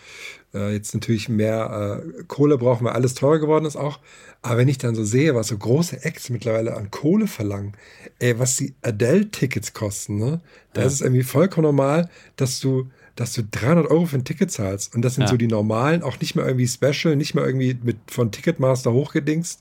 [0.54, 4.00] äh, jetzt natürlich mehr äh, Kohle brauchen, weil alles teurer geworden ist auch.
[4.42, 7.72] Aber wenn ich dann so sehe, was so große Acts mittlerweile an Kohle verlangen,
[8.18, 10.40] ey, was die Adele-Tickets kosten, ne?
[10.74, 10.86] Da Ja.
[10.88, 14.94] ist es irgendwie vollkommen normal, dass du, dass du 300 Euro für ein Ticket zahlst.
[14.94, 15.28] Und das sind Ja.
[15.28, 19.60] so die normalen, auch nicht mehr irgendwie special, nicht mehr irgendwie mit von Ticketmaster hochgedingst.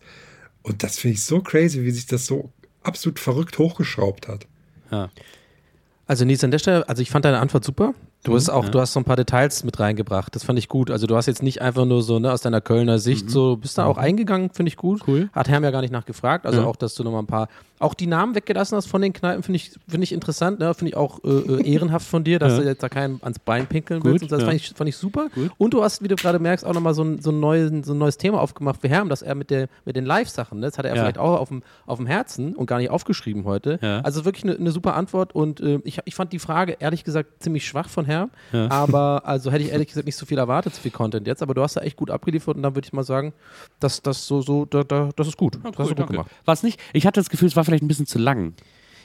[0.63, 2.49] Und das finde ich so crazy, wie sich das so
[2.83, 4.47] absolut verrückt hochgeschraubt hat.
[4.91, 5.09] Ja.
[6.07, 7.93] Also Nils, an der Stelle, also ich fand deine Antwort super.
[8.23, 8.69] Du Mhm, hast auch, ja.
[8.69, 10.35] du hast so ein paar Details mit reingebracht.
[10.35, 10.91] Das fand ich gut.
[10.91, 13.77] Also du hast jetzt nicht einfach nur so ne, aus deiner Kölner Sicht so, bist
[13.79, 14.99] da auch eingegangen, finde ich gut.
[15.07, 15.11] Mhm.
[15.13, 15.29] Cool.
[15.33, 16.45] Hat Herm ja gar nicht nachgefragt.
[16.45, 16.67] Also Ja.
[16.67, 17.47] auch, dass du nochmal ein paar,
[17.79, 20.59] auch die Namen weggelassen hast von den Kneipen, finde ich, finde ich interessant.
[20.59, 20.71] Ne?
[20.75, 22.59] Finde ich auch äh, äh, ehrenhaft von dir, dass Ja.
[22.59, 24.23] du jetzt da keinen ans Bein pinkeln Gut, willst.
[24.23, 25.29] Und das fand, ich, fand ich super.
[25.33, 25.49] Gut.
[25.57, 27.93] Und du hast, wie du gerade merkst, auch nochmal so ein, so, ein neues, so
[27.93, 30.67] ein neues Thema aufgemacht für Herm, dass er mit, der, mit den Live-Sachen, ne?
[30.67, 33.79] das hat er vielleicht auch auf dem, auf dem Herzen und gar nicht aufgeschrieben heute.
[34.03, 37.41] Also wirklich eine, eine super Antwort und äh, ich, ich fand die Frage ehrlich gesagt
[37.41, 38.69] ziemlich schwach von Herrn, Ja.
[38.69, 41.53] aber also hätte ich ehrlich gesagt nicht so viel erwartet, so viel Content jetzt, aber
[41.53, 43.33] du hast da echt gut abgeliefert und dann würde ich mal sagen,
[43.79, 45.55] dass das so, so, da, da, das ist gut.
[45.63, 46.29] das hast du gut gemacht.
[46.45, 46.79] War es nicht?
[46.93, 48.53] Ich hatte das Gefühl, es war vielleicht ein bisschen zu lang.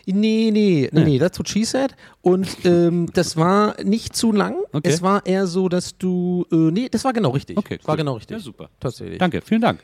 [0.08, 1.96] Nee, nee, nee, nee, that's what she said.
[2.22, 4.54] Und ähm, das war nicht zu lang.
[4.72, 4.88] Okay.
[4.88, 7.56] Es war eher so, dass du, äh, nee, das war genau richtig.
[7.58, 7.98] Okay, war cool.
[7.98, 8.36] genau richtig.
[8.36, 8.70] Ja, super.
[8.78, 9.18] Tatsächlich.
[9.18, 9.80] Danke, vielen Dank.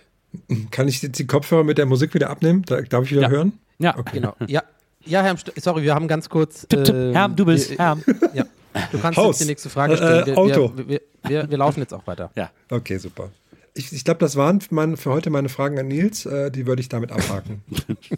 [0.70, 2.62] Kann ich jetzt die Kopfhörer mit der Musik wieder abnehmen?
[2.66, 3.28] Da, darf ich wieder Ja.
[3.30, 3.52] hören?
[3.80, 4.34] Ja, Genau.
[4.46, 4.62] Ja,
[5.04, 6.68] ja, Herr, sorry, wir haben ganz kurz.
[6.68, 6.94] Tipp, tipp.
[6.94, 8.04] ähm, Herm, du bist wir- Herm.
[8.32, 8.44] Ja.
[8.90, 9.26] Du kannst Haus.
[9.38, 10.22] jetzt die nächste Frage stellen.
[10.22, 10.72] Äh, Wir, Auto.
[10.76, 12.30] Wir, wir, wir, wir laufen jetzt auch weiter.
[12.34, 12.50] Ja.
[12.70, 13.30] Okay, super.
[13.74, 16.26] Ich, ich glaube, das waren meine, für heute meine Fragen an Nils.
[16.26, 17.62] Äh, die würde ich damit abhaken.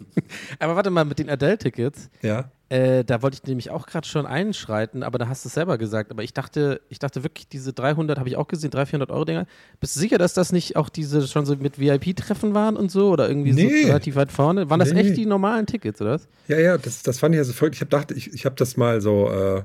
[0.59, 2.49] Aber warte mal, mit den Adele-Tickets, ja.
[2.67, 5.77] äh, da wollte ich nämlich auch gerade schon einschreiten, aber da hast du es selber
[5.77, 6.11] gesagt.
[6.11, 9.23] Aber ich dachte, ich dachte wirklich, diese 300 habe ich auch gesehen, 300, 400 Euro
[9.23, 9.45] Dinger.
[9.79, 13.09] Bist du sicher, dass das nicht auch diese schon so mit VIP-Treffen waren und so?
[13.09, 13.81] Oder irgendwie Nee.
[13.83, 14.69] so relativ weit vorne?
[14.69, 15.01] Waren das Nee.
[15.01, 16.27] echt die normalen Tickets, oder was?
[16.49, 17.69] Ja, ja, das, das fand ich also voll.
[17.71, 19.63] Ich habe gedacht, ich, ich habe das mal so, äh,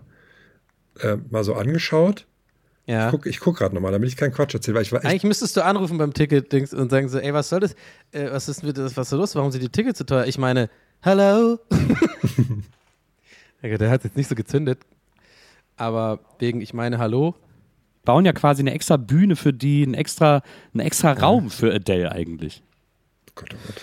[1.02, 2.26] äh, mal so angeschaut.
[2.86, 3.10] Ja.
[3.10, 5.56] Guck, ich gucke gerade nochmal, damit ich keinen Quatsch erzähle, weil ich war Eigentlich müsstest
[5.56, 7.74] du anrufen beim Ticket-Dings und sagen so, ey, was soll das?
[8.10, 9.34] Äh, was ist mit das, was ist los?
[9.36, 10.26] Warum sind die Tickets so teuer?
[10.26, 10.68] Ich meine,
[11.00, 11.58] hello?
[13.62, 14.80] der hat jetzt nicht so gezündet.
[15.76, 17.34] Aber wegen, ich meine, hallo?
[18.04, 20.42] Bauen ja quasi eine extra Bühne für die, einen extra,
[20.74, 22.62] einen extra Raum für Adele eigentlich.
[23.34, 23.82] Gott, oh Gott.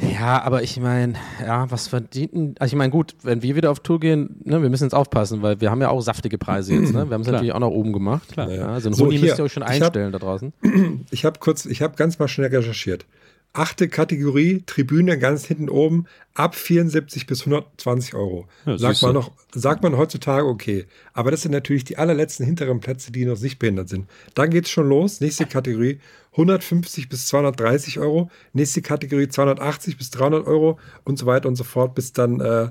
[0.00, 2.54] Ja, aber ich meine, ja, was verdienten.
[2.58, 5.42] Also ich meine, gut, wenn wir wieder auf Tour gehen, ne, wir müssen jetzt aufpassen,
[5.42, 7.08] weil wir haben ja auch saftige Preise jetzt, ne?
[7.08, 8.30] Wir haben es natürlich auch nach oben gemacht.
[8.32, 8.50] Klar.
[8.50, 10.52] Ja, so ein So, Huni hier, müsst ihr euch schon ich hab- einstellen da draußen.
[11.10, 13.06] Ich habe kurz, ich habe ganz mal schnell recherchiert.
[13.52, 18.46] Achte Kategorie, Tribüne ganz hinten oben, ab 74 bis 120 Euro.
[18.66, 20.86] Ja, sagt, man noch, sagt man heutzutage okay.
[21.12, 24.08] Aber das sind natürlich die allerletzten hinteren Plätze, die noch sichtbehindert sind.
[24.34, 25.20] Dann geht's schon los.
[25.20, 25.98] Nächste Kategorie,
[26.32, 28.30] 150 bis 230 Euro.
[28.52, 32.70] Nächste Kategorie, 280 bis 300 Euro und so weiter und so fort, bis dann, äh,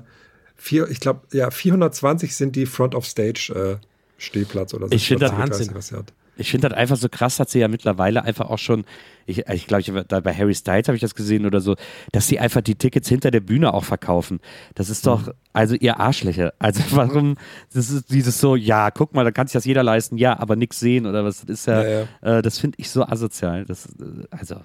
[0.56, 3.86] vier, ich glaube, ja, 420 sind die Front of Stage äh,
[4.18, 4.94] Stehplatz oder so.
[4.94, 5.70] Ich finde nicht, Wahnsinn.
[5.74, 6.12] was hat.
[6.38, 8.84] Ich finde das einfach so krass, dass sie ja mittlerweile einfach auch schon,
[9.26, 11.60] ich glaube, ich, glaub, ich, hab- da bei Harry Styles habe ich das gesehen oder
[11.60, 11.74] so,
[12.12, 14.40] dass sie einfach die Tickets hinter der Bühne auch verkaufen.
[14.74, 16.54] Das ist doch, also ihr Arschlöcher.
[16.58, 17.36] Also warum,
[17.74, 20.56] das ist dieses so, ja, guck mal, da kann sich das jeder leisten, ja, aber
[20.56, 22.06] nichts sehen oder was, das ist ja, Ja,
[22.38, 23.64] Äh, das finde ich so asozial.
[23.64, 24.56] Das, äh, also,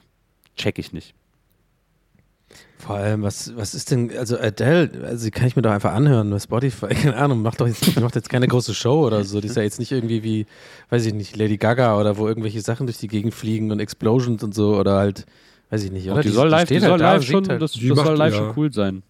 [0.55, 1.15] check ich nicht.
[2.77, 5.93] Vor allem, was, was ist denn, also Adele, also die kann ich mir doch einfach
[5.93, 9.39] anhören bei Spotify, keine Ahnung, macht doch jetzt, macht jetzt keine große Show oder so.
[9.39, 10.45] Die ist ja jetzt nicht irgendwie wie,
[10.89, 14.43] weiß ich nicht, Lady Gaga oder wo irgendwelche Sachen durch die Gegend fliegen und Explosions
[14.43, 15.25] und so oder halt,
[15.69, 16.21] weiß ich nicht, oder?
[16.21, 17.61] die, soll live, die steht soll halt da, live schon, singt halt.
[17.61, 18.39] das, Die das soll live ja.
[18.39, 19.03] schon cool sein.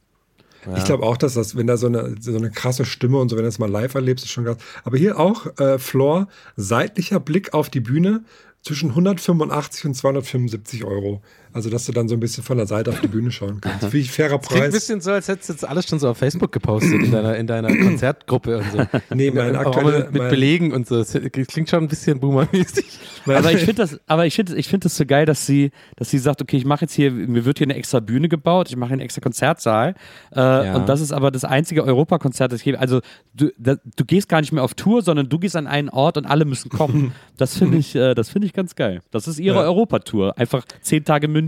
[0.77, 3.35] Ich glaube auch, dass das, wenn da so eine, so eine krasse Stimme und so,
[3.35, 4.57] wenn du das mal live erlebst, ist schon krass.
[4.83, 8.23] Aber hier auch, äh, Floor, seitlicher Blick auf die Bühne
[8.61, 11.21] zwischen 185 und 275 Euro.
[11.53, 13.93] Also, dass du dann so ein bisschen von der Seite auf die Bühne schauen kannst.
[13.93, 14.73] Ich fairer Klingt ein Preis.
[14.73, 17.47] bisschen so, als hättest du jetzt alles schon so auf Facebook gepostet in deiner, in
[17.47, 18.85] deiner Konzertgruppe und so.
[19.15, 20.97] Nee, mein Auch aktuelle- mit, mit mein- Belegen und so.
[20.97, 22.85] Das klingt schon ein bisschen boomermäßig.
[23.25, 26.09] Aber ich finde das, aber ich finde, ich finde das so geil, dass sie, dass
[26.09, 28.75] sie sagt, okay, ich mache jetzt hier, mir wird hier eine extra Bühne gebaut, ich
[28.75, 29.95] mache einen extra Konzertsaal,
[30.31, 32.79] äh, und das ist aber das einzige Europakonzert, das ich gebe.
[32.79, 33.01] Also
[33.33, 36.17] du, da, du gehst gar nicht mehr auf Tour, sondern du gehst an einen Ort
[36.17, 37.13] und alle müssen kommen.
[37.35, 39.01] Das finde ich, äh, das finde ich ganz geil.
[39.09, 39.63] Das ist ihre Ja.
[39.63, 41.42] Europatour, einfach zehn Tage München.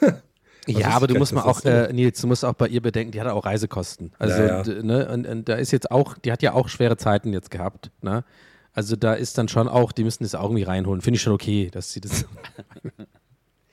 [0.68, 3.12] Ja, ist aber du musst mal auch, äh, Nils, du musst auch bei ihr bedenken,
[3.12, 4.12] die hat auch Reisekosten.
[4.18, 4.82] Also, Ja, ja.
[4.82, 7.92] ne, und, und da ist jetzt auch, die hat ja auch schwere Zeiten jetzt gehabt,
[8.02, 8.24] ne?
[8.72, 11.00] Also da ist dann schon auch, die müssen das auch irgendwie reinholen.
[11.00, 12.26] Finde ich schon okay, dass sie das.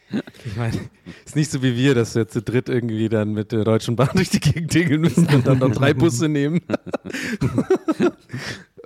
[0.46, 0.80] ich meine,
[1.26, 4.12] ist nicht so wie wir, dass wir zu dritt irgendwie dann mit der Deutschen Bahn
[4.14, 6.62] durch die Gegend tingeln müssen und dann noch drei Busse nehmen.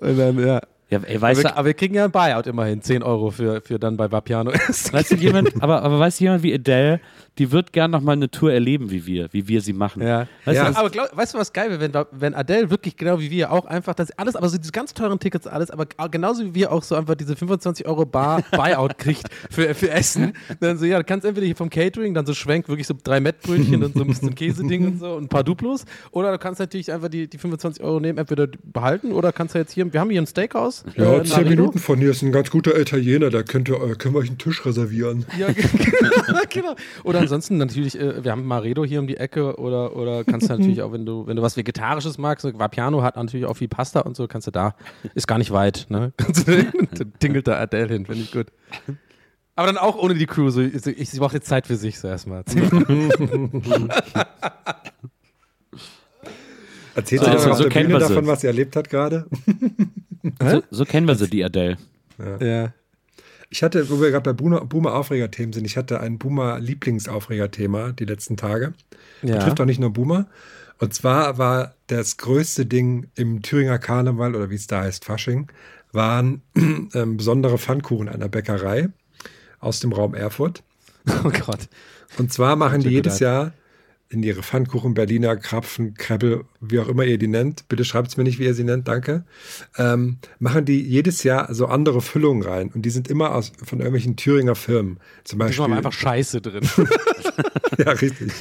[0.01, 0.59] und dann, ja.
[0.89, 3.29] Ja, ey, Aber weißt wir, du, aber wir kriegen ja ein Buyout immerhin, 10 Euro
[3.29, 4.51] für, für dann bei Vapiano.
[4.91, 7.01] weißt du jemand, aber, aber weißt du jemand wie Adele,
[7.37, 10.01] die wird gern noch mal eine Tour erleben wie wir, wie wir sie machen.
[10.01, 10.27] Ja.
[10.45, 10.71] Weißt Ja.
[10.71, 13.51] du, aber glaub, weißt du, was geil wäre, wenn, wenn Adele wirklich genau wie wir
[13.51, 16.71] auch einfach das alles, aber so diese ganz teuren Tickets alles, aber genauso wie wir
[16.71, 20.33] auch so einfach diese 25 Euro Bar Buyout kriegt für, für Essen.
[20.59, 23.19] Dann so, ja, du kannst entweder hier vom Catering dann so schwenk, wirklich so drei
[23.19, 25.85] Mettbrötchen und so ein bisschen Käseding und so und ein paar Duplos.
[26.11, 29.59] Oder du kannst natürlich einfach die, die 25 Euro nehmen, entweder behalten oder kannst du
[29.59, 30.83] jetzt hier, wir haben hier ein Steakhouse.
[30.95, 31.49] Ja, äh, zehn Naredo.
[31.49, 34.29] Minuten von hier ist ein ganz guter Italiener, da könnt ihr, äh, können wir euch
[34.29, 35.25] einen Tisch reservieren.
[35.37, 35.47] Ja,
[36.49, 36.75] genau.
[37.03, 40.53] Oder ansonsten natürlich, äh, wir haben Maredo hier um die Ecke oder, oder kannst du
[40.57, 43.67] natürlich auch, wenn du, wenn du was Vegetarisches magst, so Vapiano hat natürlich auch viel
[43.67, 44.75] Pasta und so, kannst du da,
[45.15, 46.13] ist gar nicht weit, ne?
[46.17, 48.47] Kannst du, dann tingelt da Adele hin, finde ich gut.
[49.55, 51.99] Aber dann auch ohne die Crew, so, ich, ich, sie braucht jetzt Zeit für sich
[51.99, 52.43] so erstmal.
[56.95, 58.07] Erzählt So, ihr so- so der kennen wir sie.
[58.13, 59.25] davon, was ihr erlebt habt gerade?
[60.41, 61.77] so, so kennen wir sie, die Adele.
[62.39, 62.73] ja.
[63.49, 68.35] Ich hatte, wo wir gerade bei Boomer- Boomer-Aufreger-Themen sind, ich hatte ein Boomer-Lieblingsaufreger-Thema die letzten
[68.37, 68.73] Tage.
[69.21, 69.37] Ja.
[69.37, 70.27] Betrifft auch nicht nur Boomer.
[70.79, 75.51] Und zwar war das größte Ding im Thüringer Karneval, oder wie es da heißt, Fasching,
[75.91, 76.41] waren
[76.93, 78.89] ähm, besondere Pfannkuchen einer Bäckerei
[79.59, 80.63] aus dem Raum Erfurt.
[81.23, 81.69] Oh Gott.
[82.17, 83.19] Und zwar machen die jedes.
[83.19, 83.53] Jahr
[84.09, 88.17] in ihre Pfannkuchen, Berliner, Krapfen, Krebbel, wie auch immer ihr die nennt, bitte schreibt es
[88.17, 89.25] mir nicht, wie ihr sie nennt, danke,
[89.77, 92.71] ähm, machen die jedes Jahr so andere Füllungen rein.
[92.73, 94.99] Und die sind immer aus, von irgendwelchen Thüringer Firmen.
[95.25, 95.65] Zum Da Beispiel.
[95.69, 96.67] war einfach Scheiße drin.
[97.77, 98.31] Ja, richtig.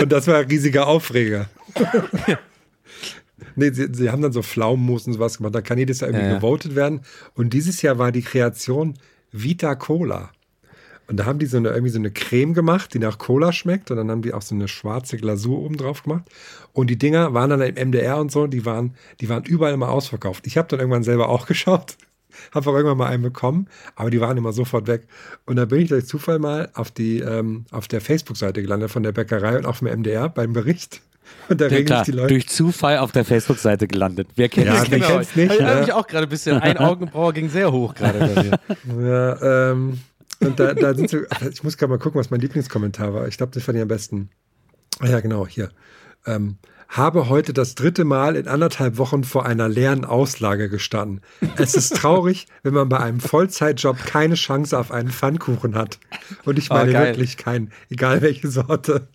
[0.00, 1.48] Und das war ein riesiger Aufreger.
[3.56, 5.54] nee, sie, sie haben dann so Pflaumenmus und sowas gemacht.
[5.54, 6.36] Da kann jedes Jahr irgendwie Ja, ja.
[6.38, 7.02] gewotet werden.
[7.34, 8.94] Und dieses Jahr war die Kreation
[9.32, 10.32] Vita Cola.
[11.10, 13.90] Und da haben die so eine, irgendwie so eine Creme gemacht, die nach Cola schmeckt.
[13.90, 16.22] Und dann haben die auch so eine schwarze Glasur oben drauf gemacht.
[16.72, 19.88] Und die Dinger waren dann im MDR und so, die waren, die waren überall immer
[19.88, 20.46] ausverkauft.
[20.46, 21.96] Ich habe dann irgendwann selber auch geschaut.
[22.54, 25.08] Habe auch irgendwann mal einen bekommen, aber die waren immer sofort weg.
[25.46, 29.02] Und da bin ich durch Zufall mal auf, die, ähm, auf der Facebook-Seite gelandet von
[29.02, 31.02] der Bäckerei und auf dem MDR beim Bericht.
[31.48, 32.28] Und da Ja, regen klar, sich die Leute.
[32.34, 34.28] durch Zufall auf der Facebook-Seite gelandet.
[34.36, 35.36] Wer kennt Ja, das wer nicht?
[35.36, 35.60] nicht?
[35.60, 35.84] Da habe ne?
[35.86, 39.08] ich auch gerade ein bisschen, ein Augenbrauer ging sehr hoch gerade bei mir.
[39.08, 39.98] Ja, ähm,
[40.40, 41.18] und da, da sind so,
[41.50, 43.28] ich muss gerade mal gucken, was mein Lieblingskommentar war.
[43.28, 44.30] Ich glaube, das fand ich am besten.
[44.98, 45.70] Ah ja, genau, hier.
[46.26, 51.20] Ähm, habe heute das dritte Mal in anderthalb Wochen vor einer leeren Auslage gestanden.
[51.56, 56.00] Es ist traurig, wenn man bei einem Vollzeitjob keine Chance auf einen Pfannkuchen hat.
[56.44, 57.06] Und ich Oh, meine geil.
[57.08, 59.08] wirklich keinen, egal welche Sorte.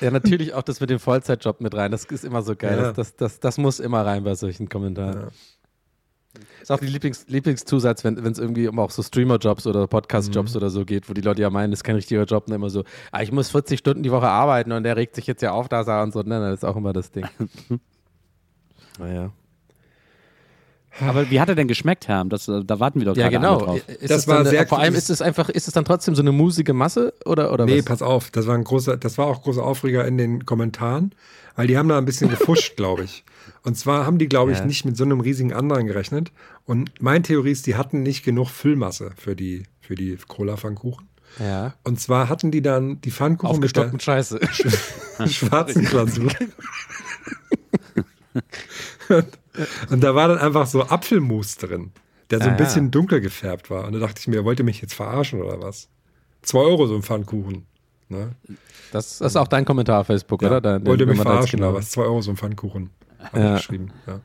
[0.00, 1.90] Ja, natürlich auch das mit dem Vollzeitjob mit rein.
[1.90, 2.76] Das ist immer so geil.
[2.78, 2.92] Ja.
[2.92, 5.28] Das, das, das, das muss immer rein bei solchen Kommentaren.
[6.62, 10.56] Ist auch die Lieblings Lieblingszusatz, wenn es irgendwie um auch so Streamer-Jobs oder Podcast-Jobs Mhm.
[10.56, 12.70] oder so geht, wo die Leute ja meinen, das ist kein richtiger Job und immer
[12.70, 15.52] so, ah, ich muss 40 Stunden die Woche arbeiten und der regt sich jetzt ja
[15.52, 16.20] auf, dass er und so.
[16.20, 17.26] Nein, nein, das ist auch immer das Ding.
[18.98, 19.30] naja.
[21.00, 22.24] Aber wie hat er denn geschmeckt, Herr?
[22.24, 23.58] Das, äh, da warten wir doch Ja, genau.
[23.60, 23.88] drauf.
[23.88, 26.22] Ist Das war dann, sehr Vor allem ist es einfach, ist es dann trotzdem so
[26.22, 27.84] eine musige Masse oder, oder Nee, was?
[27.84, 31.12] pass auf, das war ein großer, das war auch großer Aufreger in den Kommentaren,
[31.54, 33.24] weil die haben da ein bisschen gefuscht, glaube ich.
[33.62, 34.64] Und zwar haben die, glaube ich, Ja.
[34.64, 36.32] nicht mit so einem riesigen anderen gerechnet.
[36.64, 41.08] Und meine Theorie ist, die hatten nicht genug Füllmasse für die, für die Cola-Pfannkuchen.
[41.40, 41.74] Ja.
[41.84, 44.40] Und zwar hatten die dann die Pfannkuchen mit der Scheiße.
[45.28, 46.30] schwarzen Glasur.
[49.90, 51.92] Und da war dann einfach so Apfelmus drin,
[52.30, 52.90] der so ein Ah, bisschen ja.
[52.90, 53.86] dunkel gefärbt war.
[53.86, 55.88] Und da dachte ich mir, wollt ihr mich jetzt verarschen oder was?
[56.42, 57.66] Zwei Euro so ein Pfannkuchen.
[58.08, 58.32] Ne?
[58.92, 60.48] Das, ist auch dein Kommentar auf Facebook, Ja.
[60.48, 60.60] oder?
[60.60, 61.90] Dein, wollt ihr mich da verarschen genau- oder was?
[61.90, 62.90] Zwei Euro so ein Pfannkuchen.
[63.18, 63.54] Hab Ja.
[63.56, 63.90] geschrieben.
[64.06, 64.20] Ja.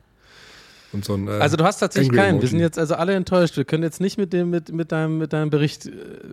[0.92, 2.42] Und so ein, äh, Also du hast tatsächlich Angry keinen.
[2.42, 3.56] Wir sind jetzt also alle enttäuscht.
[3.56, 5.86] Wir können jetzt nicht mit dem mit, mit deinem mit deinem Bericht.
[5.86, 5.90] äh,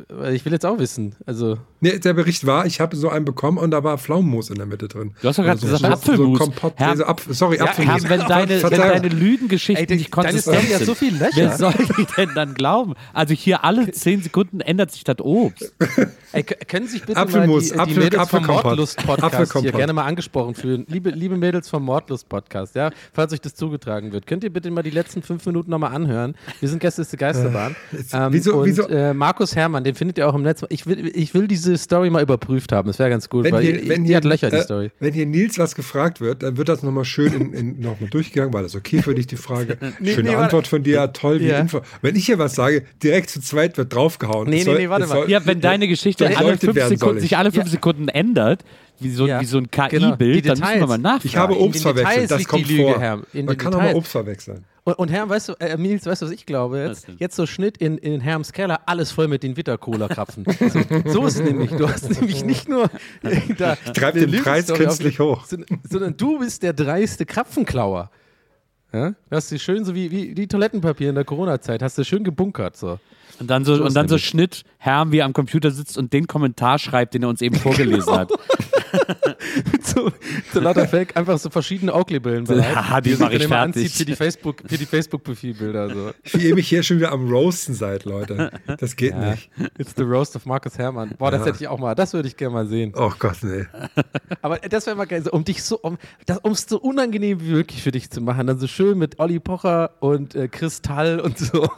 [0.09, 1.15] weil Ich will jetzt auch wissen.
[1.25, 4.55] Also Nee, der Bericht war, ich habe so einen bekommen und da war Pflaumenmus in
[4.57, 5.13] der Mitte drin.
[5.21, 6.39] Du hast doch gerade so, gesagt, so, Apfelmus.
[6.39, 8.03] So Kompott, Herr- also Apf sorry, Ja, Apfelmus.
[8.03, 11.13] Herr, wenn deine, wenn deine Lügengeschichten Ey, nicht deine konsistent Story hat sind, so viel
[11.17, 11.31] Löcher.
[11.35, 12.95] wer soll die denn dann glauben?
[13.13, 15.73] Also hier alle zehn Sekunden ändert sich das Obst.
[16.33, 18.63] Ey, können sich bitte Apfelmus, mal die, die Apfel- Mädels vom Apfelkompott.
[18.65, 20.85] Mordlust-Podcast hier gerne mal angesprochen fühlen.
[20.89, 24.83] Liebe, liebe Mädels vom Mordlust-Podcast, ja, falls euch das zugetragen wird, könnt ihr bitte mal
[24.83, 26.35] die letzten fünf Minuten nochmal anhören.
[26.59, 27.75] Wir sind Gäste ist die Geisterbahn.
[27.91, 30.63] jetzt- ähm, wieso- und wieso- Äh, Markus Herrmann, den findet ihr auch im Netz.
[30.69, 32.87] Ich will, ich will diese Story mal überprüft haben.
[32.87, 34.63] Das wäre ganz gut, Wenn weil hier, die, wenn die hier, hat Löcher, die äh,
[34.63, 34.91] Story.
[34.99, 38.53] Wenn hier Nils was gefragt wird, dann wird das nochmal schön in, in, nochmal durchgegangen.
[38.53, 39.77] War das okay für dich, die Frage?
[39.99, 40.35] Nee, Schöne nee.
[40.35, 41.59] Antwort von dir, toll, wie Ja.
[41.59, 41.81] Info.
[42.01, 44.49] Wenn ich hier was sage, direkt zu zweit wird draufgehauen.
[44.49, 45.29] Nee, Es nee, nee, warte mal.
[45.29, 47.37] Ja, wenn deine Geschichte alle fünf Sekunden, soll sich ich.
[47.37, 47.71] alle fünf Ja.
[47.71, 48.63] Sekunden ändert,
[49.01, 50.11] wie so, Ja, wie so ein genau.
[50.11, 51.01] KI-Bild, Die dann müssen wir mal Details.
[51.01, 51.21] nachfragen.
[51.27, 52.99] Ich habe Obst verwechselt, Details das kommt Lüge, vor.
[52.99, 53.15] Herr.
[53.17, 53.97] Man den kann aber Details.
[53.97, 54.65] Obst verwechseln.
[54.85, 57.07] Und, und Herr, weißt du, äh, Nils, weißt du, was ich glaube jetzt?
[57.19, 60.45] Jetzt so Schnitt in, in Herms Keller, alles voll mit den Witter-Cola-Krapfen.
[61.05, 61.69] so, so ist es nämlich.
[61.71, 62.89] Du hast nämlich nicht nur
[63.23, 65.45] äh, da, Treib eine den Preis künstlich hoch.
[65.45, 68.09] sondern- sondern du bist der dreiste Krapfenklauer.
[68.91, 69.09] Ja?
[69.11, 72.23] Du hast sie schön, so wie, wie die Toilettenpapier in der Corona-Zeit, hast du schön
[72.23, 72.75] gebunkert.
[72.75, 72.99] So.
[73.39, 74.17] Und dann so, So und dann so.
[74.17, 77.55] Schnitt, Herr, wie er am Computer sitzt und den Kommentar schreibt, den er uns eben
[77.59, 78.29] vorgelesen hat.
[79.71, 80.11] Mit so,
[80.53, 82.75] so lauter Fake, einfach so verschiedene Oakley-Brillen bereit.
[82.75, 83.51] haha, die ihr mach ich fertig.
[83.53, 85.89] anzieht Für die Facebook- für die Facebook-Profilbilder.
[85.89, 86.11] So.
[86.39, 88.51] Wie ihr mich hier schon wieder am Roasten seid, Leute.
[88.79, 89.31] Das geht Ja.
[89.31, 89.49] nicht.
[89.77, 91.11] It's the Roast of Markus Herrmann.
[91.17, 92.93] Boah, das hätte ich auch mal, das würde ich gerne mal sehen.
[92.95, 93.65] Oh Gott, nee.
[94.41, 95.97] Aber das wäre mal geil, so, um dich so, um
[96.51, 98.47] es so unangenehm wie möglich für dich zu machen.
[98.47, 101.69] Dann so schön mit Olli Pocher und äh, Kristall und so.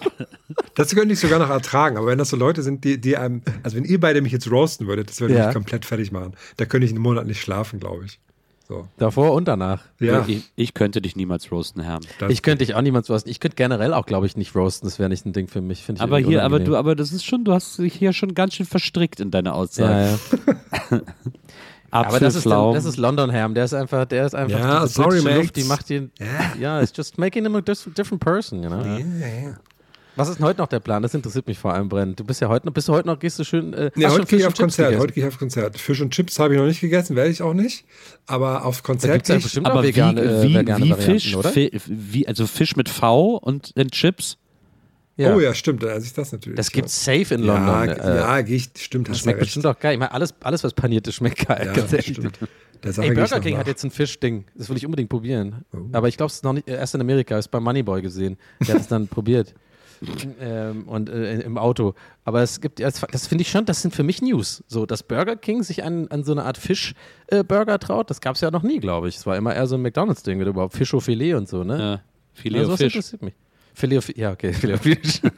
[0.76, 3.42] Das könnte ich sogar noch ertragen, aber wenn das so Leute sind, die, die einem,
[3.64, 5.46] also wenn ihr beide mich jetzt roasten würdet, das würde Ja.
[5.48, 6.34] mich komplett fertig machen.
[6.58, 8.20] Da könnte ich einen Monat nicht schlafen, glaube ich.
[8.68, 8.88] So.
[8.98, 9.82] Davor und danach.
[10.00, 12.00] Ja, Ich, ich könnte dich niemals roasten, Herr.
[12.20, 13.30] das, Ich könnte dich auch niemals roasten.
[13.30, 14.88] Ich könnte generell auch, glaube ich, nicht roasten.
[14.88, 15.84] Das wäre nicht ein Ding für mich.
[16.00, 16.66] Aber hier, aber unangenehm.
[16.72, 19.54] du, aber das ist schon, du hast dich hier schon ganz schön verstrickt in deine
[19.56, 20.18] Aussage.
[20.32, 21.02] Ja, ja.
[21.94, 22.74] Aber das ist, Apfelflaum.
[22.76, 23.54] das ist London Ham.
[23.54, 25.20] Der ist einfach, der ist einfach Ja, sorry.
[25.20, 26.10] Luft, die macht ihn.
[26.58, 28.82] Ja, it's just making him a different person, you know?
[30.16, 31.02] Was ist denn heute noch der Plan?
[31.02, 32.20] Das interessiert mich vor allem brennend.
[32.20, 33.74] Du bist ja heute noch, bist du heute noch, gehst du schön.
[33.74, 34.88] Äh, Nee, heute gehe ich auf Chips Konzert.
[34.90, 35.02] gegessen?
[35.04, 35.78] Heute gehe ich auf Konzert.
[35.78, 37.86] Fisch und Chips habe ich noch nicht gegessen, werde ich auch nicht.
[38.28, 39.44] Aber auf Da Konzert gibt es ja gehe ich.
[39.46, 41.54] bestimmt auch aber vegane, äh, wie, wie, vegane wie Fisch, oder?
[41.56, 44.38] Wie, also Fisch mit V und den Chips.
[45.18, 45.36] Ja.
[45.36, 45.84] Oh ja, stimmt.
[45.86, 46.58] Also ich das natürlich.
[46.58, 46.74] Das ja.
[46.74, 47.96] gibt's safe in Ja, London.
[47.96, 48.70] ge- äh, ja, ich.
[48.78, 49.94] Stimmt, das schmeckt bestimmt auch geil.
[49.94, 51.64] Ich meine, alles, alles was paniert ist, schmeckt geil.
[51.68, 52.08] Ja, ganz ehrlich.
[52.18, 52.40] stimmt.
[52.84, 54.46] Ey, Burger King hat jetzt ein Fischding.
[54.56, 55.64] Das will ich unbedingt probieren.
[55.74, 55.78] Oh.
[55.94, 57.38] Aber ich glaube, es ist noch nicht äh, erst in Amerika.
[57.38, 58.38] Es bei Moneyboy gesehen.
[58.68, 59.54] Der hat es dann probiert.
[60.40, 61.94] Ähm, und äh, im Auto.
[62.26, 64.64] Aber es gibt, das, das finde ich schon, das sind für mich News.
[64.68, 68.42] So, dass Burger King sich an, an so eine Art Fischburger traut, das gab es
[68.42, 69.18] ja noch nie, glaube ich.
[69.18, 71.78] Es war immer eher so ein McDonalds-Ding oder überhaupt Fisch au Filet und so, ne?
[71.80, 72.02] Ja,
[72.34, 72.96] Filet Also, Fisch.
[72.96, 73.34] interessiert mich.
[73.74, 75.22] Filet au Fi- ja, okay, Filet au Fisch.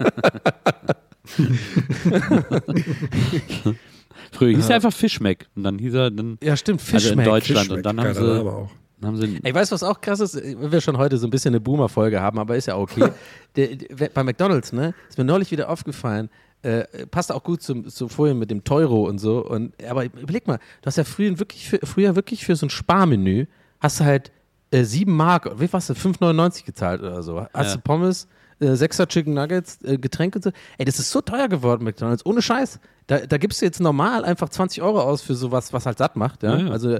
[4.31, 5.47] Früher hieß er einfach Fischmeck.
[5.55, 7.25] Und dann hieß er dann ja, stimmt, also in Fischmeck.
[7.25, 7.59] Deutschland.
[7.67, 8.71] Fischmeck, Und dann haben sie, Name auch.
[9.05, 10.35] Haben sie weißt du, was auch krass ist?
[10.35, 13.09] Wenn wir schon heute so ein bisschen eine Boomer-Folge haben, aber ist ja okay.
[13.55, 16.29] der, der, bei McDonalds, ne, ist mir neulich wieder aufgefallen,
[16.61, 19.45] äh, passt auch gut zum, zu vorhin mit dem Teuro und so.
[19.45, 22.69] Und, aber überleg mal, du hast ja früher wirklich für, früher wirklich für so ein
[22.69, 23.45] Sparmenü,
[23.81, 24.31] hast du halt
[24.71, 27.45] äh, 7 Mark, wie warst du, 5,99 gezahlt oder so.
[27.53, 27.75] Hast Ja.
[27.75, 28.27] du Pommes,
[28.59, 30.51] äh, 6er Chicken Nuggets, äh, Getränke und so.
[30.77, 32.79] Ey, das ist so teuer geworden, McDonalds, ohne Scheiß.
[33.07, 36.15] Da, da gibst du jetzt normal einfach 20 Euro aus für sowas, was halt satt
[36.15, 36.43] macht.
[36.43, 36.57] Ja?
[36.57, 36.69] Ja.
[36.71, 36.97] Also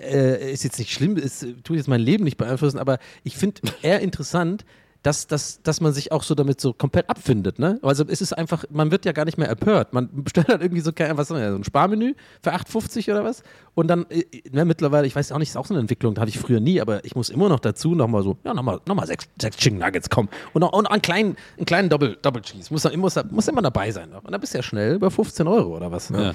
[0.00, 3.60] äh, ist jetzt nicht schlimm, ist, tut jetzt mein Leben nicht beeinflussen, aber ich finde
[3.82, 4.64] eher interessant,
[5.02, 7.78] dass dass, dass, man sich auch so damit so komplett abfindet, ne?
[7.82, 9.92] Also es ist einfach, man wird ja gar nicht mehr empört.
[9.92, 13.42] Man bestellt halt irgendwie so, kein- was so ein Sparmenü für 8,50 oder was.
[13.74, 16.22] Und dann, äh, ne, mittlerweile, ich weiß auch nicht, ist auch so eine Entwicklung, da
[16.22, 18.96] hatte ich früher nie, aber ich muss immer noch dazu nochmal so, ja, nochmal noch
[18.96, 20.28] mal sechs, sechs Chicken Nuggets, komm.
[20.52, 22.72] Und, noch, und einen kleinen, einen kleinen Double, Double Cheese.
[22.72, 24.10] Muss, muss, muss immer dabei sein.
[24.10, 24.24] Noch.
[24.24, 26.08] Und dann bist du ja schnell über 15 Euro oder was.
[26.08, 26.34] Ja.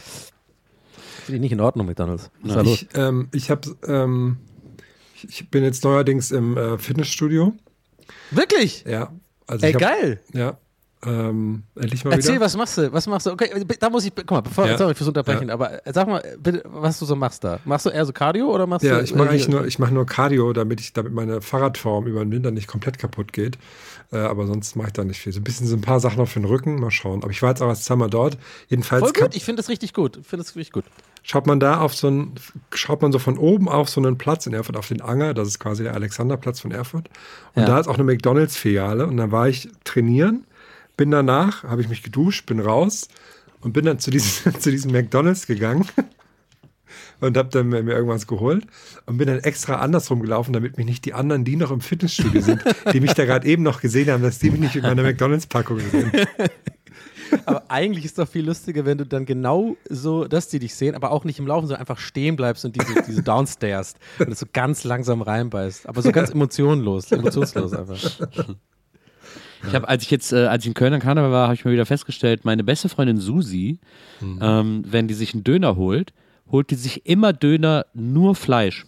[1.25, 2.29] Finde ich nicht in Ordnung, McDonalds.
[2.65, 4.37] Ich, ähm, ich habe, ähm,
[5.27, 7.53] ich- bin jetzt neuerdings im äh, Fitnessstudio.
[8.31, 8.83] Wirklich?
[8.87, 9.11] Ja.
[9.47, 10.19] Also Ey, hab, geil.
[10.33, 10.57] Ja.
[11.05, 12.45] Ähm, endlich mal Erzähl, wieder.
[12.45, 12.93] was machst du?
[12.93, 13.31] Was machst du?
[13.31, 14.77] Okay, da muss ich, guck mal, bevor, Ja.
[14.77, 17.59] sorry fürs Unterbrechen, aber äh, sag mal, bitte, was du so machst da.
[17.65, 19.03] Machst du eher so Cardio oder machst Ja, du.
[19.03, 22.31] ich mache äh, nur, ich mache nur Cardio, damit ich, damit meine Fahrradform über den
[22.31, 23.57] Winter nicht komplett kaputt geht.
[24.13, 25.33] Äh, aber sonst mache ich da nicht viel.
[25.33, 27.21] So ein bisschen so ein paar Sachen noch für den Rücken, mal schauen.
[27.21, 28.37] Aber ich war jetzt auch erst zweimal dort.
[28.69, 30.15] Jedenfalls Voll gut, ich finde das richtig gut.
[30.21, 30.85] Ich finde das richtig gut.
[31.23, 32.35] Schaut man da auf so einen,
[32.73, 35.33] schaut man so von oben auf so einen Platz in Erfurt, auf den Anger.
[35.33, 37.09] Das ist quasi der Alexanderplatz von Erfurt.
[37.55, 37.67] Und Ja.
[37.67, 39.07] da ist auch eine McDonalds-Filiale.
[39.07, 40.45] Und da war ich trainieren,
[40.97, 43.07] bin danach, habe ich mich geduscht, bin raus
[43.61, 45.87] und bin dann zu diesem, zu diesem McDonalds gegangen.
[47.19, 48.65] Und habe dann mir mir irgendwas geholt
[49.05, 52.41] und bin dann extra andersrum gelaufen, damit mich nicht die anderen, die noch im Fitnessstudio
[52.41, 52.61] sind,
[52.91, 55.79] die mich da gerade eben noch gesehen haben, dass die mich nicht mit meiner McDonalds-Packung
[55.79, 56.11] sehen.
[57.45, 60.95] Aber eigentlich ist doch viel lustiger, wenn du dann genau so, dass die dich sehen,
[60.95, 64.39] aber auch nicht im Laufen, sondern einfach stehen bleibst und diese, diese Downstairs und das
[64.39, 65.87] so ganz langsam reinbeißt.
[65.87, 67.97] Aber so ganz emotionlos, emotionslos einfach.
[69.67, 71.63] Ich habe, als ich jetzt, äh, als ich in Köln an Karneval war, habe ich
[71.63, 73.79] mal wieder festgestellt, meine beste Freundin Susi,
[74.41, 76.13] ähm, wenn die sich einen Döner holt,
[76.51, 78.85] holt die sich immer Döner nur Fleisch.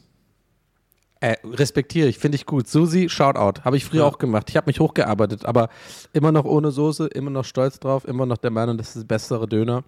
[1.25, 2.67] Äh, respektiere ich, finde ich gut.
[2.67, 3.61] Susi, Shoutout.
[3.63, 4.47] Habe ich früher auch gemacht.
[4.51, 5.69] Ich habe mich hochgearbeitet, aber
[6.13, 9.15] immer noch ohne Soße, immer noch stolz drauf, immer noch der Meinung, das ist der
[9.15, 9.83] bessere Döner.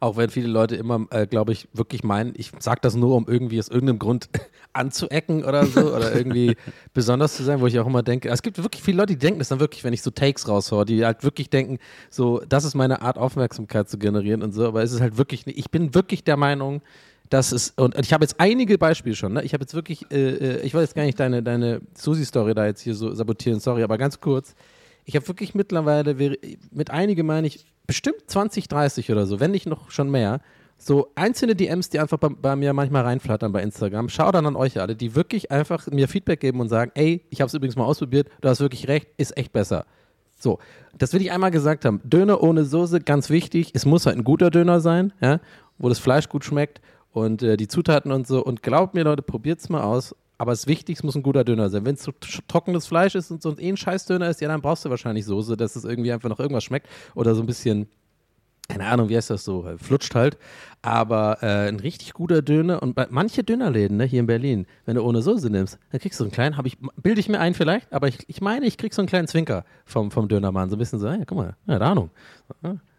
[0.00, 3.26] Auch wenn viele Leute immer, äh, glaube ich, wirklich meinen, ich sage das nur, um
[3.28, 4.28] irgendwie aus irgendeinem Grund
[4.72, 6.56] anzuecken oder so oder irgendwie
[6.94, 9.38] besonders zu sein, wo ich auch immer denke, es gibt wirklich viele Leute, die denken
[9.38, 11.78] das dann wirklich, wenn ich so Takes raushaue, die halt wirklich denken,
[12.10, 15.46] so, das ist meine Art, Aufmerksamkeit zu generieren und so, aber es ist halt wirklich,
[15.46, 16.82] nicht- ich bin wirklich der Meinung,
[17.30, 19.42] dass es, und ich habe jetzt einige Beispiele schon, ne?
[19.42, 22.66] ich habe jetzt wirklich, äh, äh, ich wollte jetzt gar nicht deine, deine Susi-Story da
[22.66, 24.54] jetzt hier so sabotieren, sorry, aber ganz kurz,
[25.04, 26.14] ich habe wirklich mittlerweile,
[26.70, 30.40] mit einige meine ich, bestimmt 20, 30 oder so, wenn nicht noch schon mehr,
[30.76, 34.08] so einzelne DMs, die einfach bei, bei mir manchmal reinflattern bei Instagram.
[34.08, 37.40] Schau dann an euch alle, die wirklich einfach mir Feedback geben und sagen, ey, ich
[37.40, 39.86] habe es übrigens mal ausprobiert, du hast wirklich recht, ist echt besser.
[40.36, 40.58] So,
[40.98, 42.00] das will ich einmal gesagt haben.
[42.04, 43.70] Döner ohne Soße, ganz wichtig.
[43.72, 45.40] Es muss halt ein guter Döner sein, ja,
[45.78, 46.80] wo das Fleisch gut schmeckt
[47.14, 48.44] und äh, die Zutaten und so.
[48.44, 50.14] Und glaubt mir, Leute, probiert's mal aus.
[50.36, 51.86] Aber das Wichtigste es muss ein guter Döner sein.
[51.86, 54.60] Wenn es so tr- trockenes Fleisch ist und so eh ein Scheißdöner ist, ja, dann
[54.60, 57.88] brauchst du wahrscheinlich Soße, dass es irgendwie einfach noch irgendwas schmeckt oder so ein bisschen
[58.66, 60.38] keine Ahnung, wie heißt das so, äh, flutscht halt.
[60.80, 65.02] Aber äh, ein richtig guter Döner und manche Dönerläden ne, hier in Berlin, wenn du
[65.02, 67.92] ohne Soße nimmst, dann kriegst du so einen kleinen, ich, bilde ich mir ein vielleicht,
[67.92, 70.78] aber ich, ich meine, ich krieg so einen kleinen Zwinker vom, vom Dönermann, so ein
[70.78, 72.08] bisschen so, ja, guck mal, ja, Ahnung.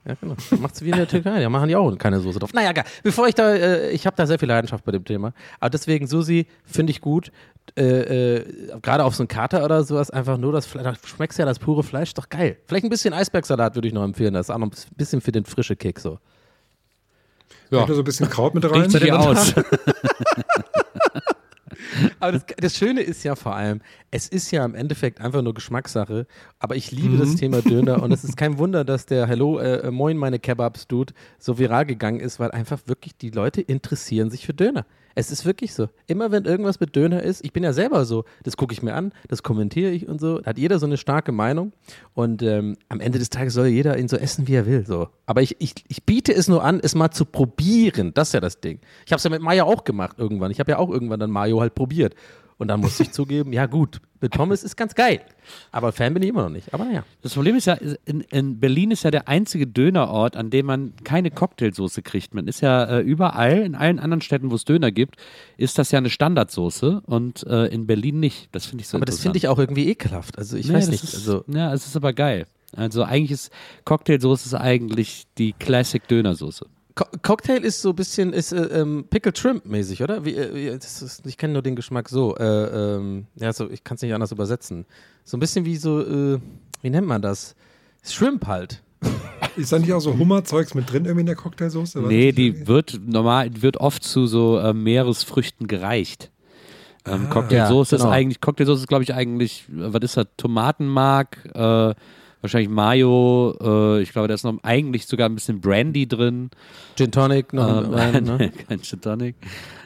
[0.07, 0.35] Ja, genau.
[0.59, 2.53] Macht's wie in der Türkei, da machen die auch keine Soße drauf.
[2.53, 2.85] Naja, egal.
[3.01, 5.33] Bevor ich da, äh, ich habe da sehr viel Leidenschaft bei dem Thema.
[5.59, 7.31] Aber deswegen, Susi, finde ich gut.
[7.75, 11.39] Äh, äh, Gerade auf so einen Kater oder sowas, einfach nur das Fleisch, da schmeckst
[11.39, 12.57] ja das pure Fleisch, doch geil.
[12.67, 15.31] Vielleicht ein bisschen Eisbergsalat würde ich noch empfehlen, das ist auch noch ein bisschen für
[15.31, 16.19] den frischen Kick so.
[17.71, 17.87] Ja.
[17.87, 18.83] so ein bisschen Kraut mit rein.
[18.83, 19.55] Riecht hier aus.
[22.19, 23.81] Aber das, das Schöne ist ja vor allem,
[24.11, 26.27] es ist ja im Endeffekt einfach nur Geschmackssache,
[26.59, 29.91] aber ich liebe das Thema Döner und es ist kein Wunder, dass der Hello, äh,
[29.91, 34.45] Moin meine Kebabs Dude so viral gegangen ist, weil einfach wirklich die Leute interessieren sich
[34.45, 34.85] für Döner.
[35.17, 35.87] Es ist wirklich so.
[36.07, 38.93] Immer wenn irgendwas mit Döner ist, ich bin ja selber so, das gucke ich mir
[38.93, 41.71] an, das kommentiere ich und so, da hat jeder so eine starke Meinung
[42.13, 44.85] und ähm, am Ende des Tages soll jeder ihn so essen, wie er will.
[44.85, 45.07] So.
[45.25, 48.13] Aber ich, ich, ich biete es nur an, es mal zu probieren.
[48.13, 48.79] Das ist ja das Ding.
[49.05, 50.51] Ich habe es ja mit Mayo auch gemacht irgendwann.
[50.51, 52.13] Ich habe ja auch irgendwann dann Mayo halt probiert.
[52.57, 55.21] Und dann musste ich zugeben, ja gut, mit Pommes ist ganz geil.
[55.71, 56.73] Aber Fan bin ich immer noch nicht.
[56.73, 57.03] Aber naja.
[57.21, 57.73] Das Problem ist ja,
[58.05, 62.33] in, in Berlin ist ja der einzige Dönerort, an dem man keine Cocktailsoße kriegt.
[62.33, 65.17] Man ist ja äh, überall, in allen anderen Städten, wo es Döner gibt,
[65.57, 68.47] ist das ja eine Standardsoße und äh, in Berlin nicht.
[68.53, 70.37] Das finde ich so Aber das finde ich auch irgendwie ekelhaft.
[70.37, 71.03] Also ich Nee, weiß nicht.
[71.03, 72.47] Ist, also, ja, es ist aber geil.
[72.75, 73.51] Also eigentlich ist
[73.83, 76.65] Cocktailsoße eigentlich die Classic Dönersoße.
[76.95, 80.23] Co Cocktail ist so ein bisschen ist, äh, ähm, Pickled Shrimp mäßig, oder?
[80.23, 82.35] Wie, äh, wie- das ist, ich kenne nur den Geschmack so.
[82.37, 84.85] Äh, ähm, ja, so ich kann es nicht anders übersetzen.
[85.25, 86.39] So ein bisschen wie so, äh,
[86.81, 87.55] wie nennt man das?
[88.03, 88.81] Shrimp halt.
[89.57, 91.99] Ist da nicht auch so Hummerzeugs mit drin irgendwie in der Cocktailsoße?
[91.99, 96.31] Nee, die wird normal, die wird oft zu so äh, Meeresfrüchten gereicht.
[97.05, 98.09] Ähm, Cocktailsoße Ja, genau.
[98.09, 101.93] ist eigentlich, Cocktailsoße ist glaube ich eigentlich, äh, was ist das, Tomatenmark, äh,
[102.41, 106.51] Wahrscheinlich Mayo, äh, ich glaube, da ist noch eigentlich sogar ein bisschen Brandy drin.
[106.95, 108.51] Gin Tonic noch Ähm, rein, ne?
[108.67, 109.35] kein Gin Tonic.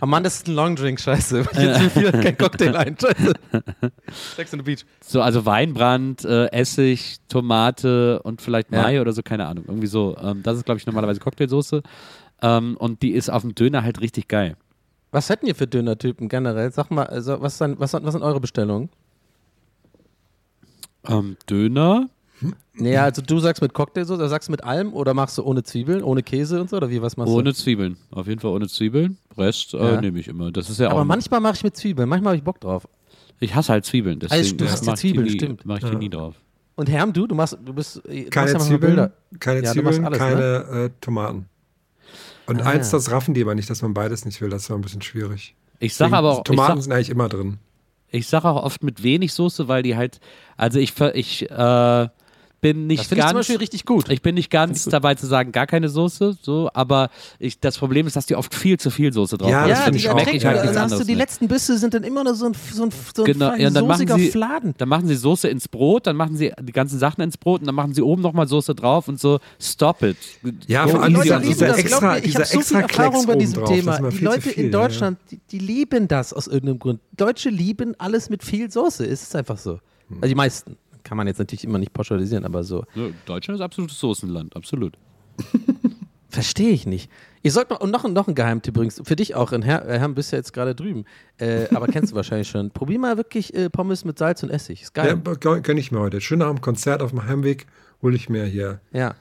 [0.01, 1.41] Oh Mann, das ist ein Longdrink, scheiße.
[1.53, 3.33] Ich jetzt viel kein Cocktail ein, scheiße.
[4.35, 4.85] Sex on the Beach.
[5.01, 8.81] So, also Weinbrand, äh, Essig, Tomate und vielleicht Ja.
[8.81, 9.63] Mayo oder so, keine Ahnung.
[9.67, 10.17] Irgendwie so.
[10.21, 11.81] Ähm, das ist, glaube ich, normalerweise Cocktailsoße.
[12.41, 14.57] Ähm, und die ist auf dem Döner halt richtig geil.
[15.11, 16.71] Was hätten ihr für Dönertypen generell?
[16.71, 18.89] Sag mal, also, was, sind, was, was sind eure Bestellungen?
[21.07, 22.09] Ähm, Döner,
[22.73, 25.63] Naja, also du sagst mit Cocktailsoße, oder sagst du mit allem oder machst du ohne
[25.63, 26.77] Zwiebeln, ohne Käse und so?
[26.77, 27.53] Oder wie, was machst ohne du?
[27.53, 27.97] Zwiebeln.
[28.11, 29.17] Auf jeden Fall ohne Zwiebeln.
[29.37, 30.01] Rest äh, Ja.
[30.01, 30.51] nehme ich immer.
[30.51, 31.05] Das ist ja Aber auch.
[31.05, 32.87] manchmal mache ich mit Zwiebeln, manchmal habe ich Bock drauf.
[33.41, 34.19] ich hasse halt Zwiebeln.
[34.19, 35.65] Deswegen du hast ja mach ich die Zwiebeln, nie, stimmt.
[35.65, 36.35] Mach ich die nie drauf.
[36.75, 39.09] Und Herm, du, du machst, du bist, du Keine ja Zwiebeln,
[39.39, 40.85] keine Ja, Zwiebeln, alles, keine ne?
[40.85, 41.45] äh, Tomaten.
[42.47, 42.97] Und Ah, eins, ja.
[42.97, 44.49] das raffen die aber nicht, dass man beides nicht will.
[44.49, 45.55] Das war ein bisschen schwierig.
[45.79, 47.57] Ich sage aber auch, Tomaten sag, sind eigentlich immer drin.
[48.09, 50.19] ich sag auch oft mit wenig Soße, weil die halt,
[50.57, 52.07] also ich, ver- ich äh,
[52.61, 53.31] bin nicht Das finde ich ganz.
[53.31, 54.09] zum Beispiel richtig gut.
[54.09, 58.07] Ich bin nicht ganz dabei zu sagen, gar keine Soße, so, aber ich, das Problem
[58.07, 59.69] ist, dass die oft viel zu viel Soße drauf Ja, haben.
[59.69, 59.97] das ja, die
[60.37, 62.83] ich halt dann hast du die letzten Bisse sind dann immer nur so ein, so
[62.83, 64.73] ein, so ein Genau, ja, dann machen soßiger sie, Fladen.
[64.77, 67.67] dann machen sie Soße ins Brot, dann machen sie die ganzen Sachen ins Brot und
[67.67, 70.17] dann machen sie oben nochmal Soße drauf und so, stop it.
[70.67, 71.77] Ja, Ja, vor die allem Leute dieser, lieben dieser das.
[71.77, 73.69] extra, mir, ich habe so viel Erfahrung bei diesem drauf.
[73.69, 73.99] Thema.
[74.09, 76.99] Die Leute viel, in Deutschland, die, die lieben das aus irgendeinem Grund.
[77.15, 79.05] Deutsche lieben alles mit viel Soße.
[79.05, 79.79] Es ist einfach so.
[80.15, 80.77] Also die meisten.
[81.09, 82.85] Kann man jetzt natürlich immer nicht pauschalisieren, aber so.
[82.93, 84.95] Ja, Deutschland ist absolutes Soßenland, absolut.
[86.31, 87.09] Verstehe ich nicht.
[87.41, 89.87] Ihr sollt noch, und noch, ein- noch ein Geheimtipp übrigens, für dich auch, in Herr,
[89.89, 91.05] äh, Herrn bist ja jetzt gerade drüben,
[91.39, 92.69] äh, aber kennst du wahrscheinlich schon.
[92.69, 94.83] Probier mal wirklich äh, Pommes mit Salz und Essig.
[94.83, 95.61] Ist Ja, geil.
[95.61, 96.21] gönne ich mir heute.
[96.21, 97.65] Schön nach dem Konzert auf dem Heimweg
[98.03, 98.79] hole ich mir hier.
[98.91, 99.15] Ja.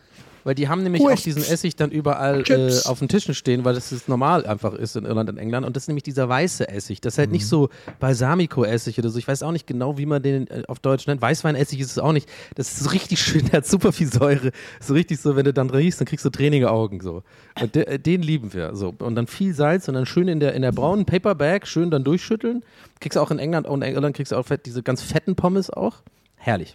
[0.49, 3.75] Weil die haben nämlich auch diesen Essig dann überall äh, auf den Tischen stehen, weil
[3.75, 5.67] das ist normal einfach ist in Irland und England.
[5.67, 7.03] Und das ist nämlich dieser weiße Essig.
[7.03, 7.69] Das ist halt nicht so
[8.01, 9.19] Balsamico-Essig oder so.
[9.19, 11.21] Ich weiß auch nicht genau, wie man den äh, auf Deutsch nennt.
[11.21, 12.31] Weißweinessig ist es auch nicht.
[12.55, 14.53] Das ist so richtig schön, der hat super viel Säure.
[14.81, 17.25] So richtig so, wenn du dann riechst, dann kriegst du tränige Augen so.
[17.61, 18.75] Und de, äh, den lieben wir.
[18.75, 18.95] So.
[19.01, 22.05] Und dann viel Salz und dann schön in der, in der braunen Paperbag schön dann
[22.05, 22.65] durchschütteln.
[23.01, 25.69] Kriegst du auch in England und in Irland kriegst du auch diese ganz fetten Pommes
[25.69, 25.97] auch.
[26.37, 26.75] Herrlich.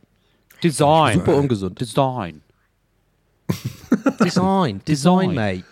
[0.61, 1.15] Design.
[1.15, 1.81] Super ungesund.
[1.81, 2.43] Design.
[4.23, 5.63] Design, Design, mate.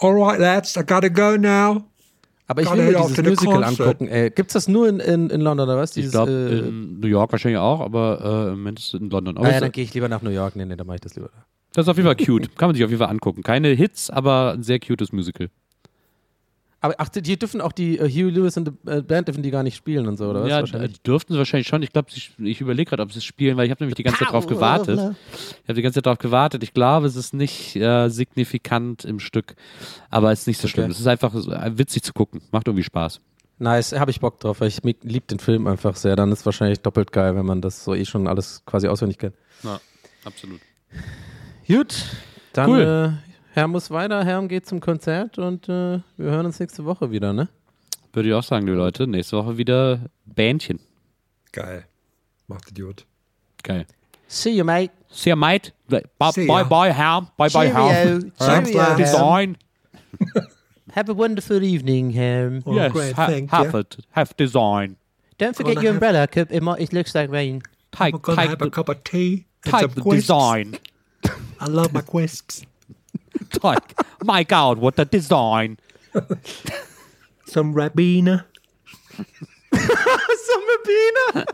[0.00, 1.84] Alright, lads, I gotta go now.
[2.48, 3.80] Aber ich Gotta will mir head dieses off to the Musical concert.
[3.86, 4.08] angucken.
[4.08, 5.90] Ey, gibt's das nur in, in, in London oder was?
[5.90, 9.00] Ich Dieses, glaube, äh, in New York wahrscheinlich auch, aber äh, im Moment ist es
[9.00, 9.36] in London.
[9.36, 10.56] Aber ah, ja, es- dann gehe ich lieber nach New York.
[10.56, 11.44] Nee, nee, dann mache ich das lieber da.
[11.74, 12.56] das ist auf jeden Fall cute.
[12.56, 13.44] Kann man sich auf jeden Fall angucken.
[13.44, 15.48] Keine Hits, aber ein sehr cutes Musical.
[16.82, 19.50] Aber ach, die dürfen auch die äh, Huey Lewis und die äh, Band dürfen die
[19.50, 20.48] gar nicht spielen und so, oder was?
[20.48, 20.92] ja, Wahrscheinlich.
[20.96, 21.82] äh, dürften sie wahrscheinlich schon.
[21.82, 22.08] Ich glaube,
[22.38, 24.46] ich überlege gerade, ob sie es spielen, weil ich habe nämlich die ganze Zeit drauf
[24.46, 24.98] gewartet.
[24.98, 26.62] Ich habe die ganze Zeit drauf gewartet.
[26.62, 29.56] Ich glaube, es ist nicht äh, signifikant im Stück,
[30.08, 30.84] aber es ist nicht so schlimm.
[30.86, 30.92] Okay.
[30.92, 32.40] Es ist einfach witzig zu gucken.
[32.50, 33.20] Macht irgendwie Spaß.
[33.58, 36.16] Nice, habe ich Bock drauf, weil ich liebe den Film einfach sehr.
[36.16, 39.18] Dann ist es wahrscheinlich doppelt geil, wenn man das so eh schon alles quasi auswendig
[39.18, 39.34] kennt.
[39.62, 39.78] Ja,
[40.24, 40.60] absolut.
[41.68, 41.94] Gut,
[42.54, 42.80] dann Cool.
[43.26, 43.29] äh,
[43.60, 47.34] Herr muss weiter, Herr geht zum Konzert und äh, wir hören uns nächste Woche wieder,
[47.34, 47.50] ne?
[48.14, 49.06] Würde ich auch sagen, liebe Leute.
[49.06, 50.80] Nächste Woche wieder Bändchen.
[51.52, 51.84] Geil.
[52.46, 53.04] Macht Idiot.
[53.62, 53.84] Geil.
[54.28, 54.94] See you, mate.
[55.10, 55.72] See you, mate.
[55.90, 56.64] Bye, See bye, ya.
[56.64, 57.20] bye, Herr.
[57.36, 58.20] Bye, bye, Herr.
[58.38, 58.62] Cheerio.
[58.64, 58.96] Cheerio.
[58.96, 59.58] Design.
[60.94, 62.62] Have a wonderful evening, Ham.
[62.64, 63.80] Oh, yes, great, ha thank have you.
[63.80, 63.98] it.
[64.12, 64.96] Have design.
[65.36, 67.60] Don't forget Gonna your umbrella, 'cause it, might, it looks like rain.
[67.92, 70.78] Take, I'm gonna take have a the, cup of tea take the design.
[71.60, 72.64] I love my crisps.
[73.50, 73.94] Take.
[74.24, 75.78] My God, what a design.
[77.46, 78.44] Some Rabina.
[79.72, 81.46] Sommerbine!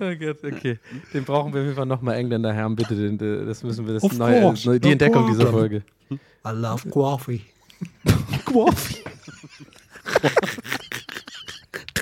[0.00, 0.78] oh Gott, okay.
[1.12, 2.94] Den brauchen wir auf jeden Fall nochmal Engländer Herren, bitte.
[2.94, 5.82] Den, das müssen wir, das Of neue, course, neue, die no Entdeckung dieser problem.
[6.08, 6.20] Folge.
[6.44, 7.42] I love coffee.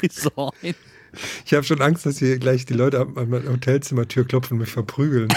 [0.02, 0.74] Design.
[1.44, 4.70] Ich habe schon Angst, dass hier gleich die Leute am, am Hotelzimmertür klopfen und mich
[4.70, 5.28] verprügeln.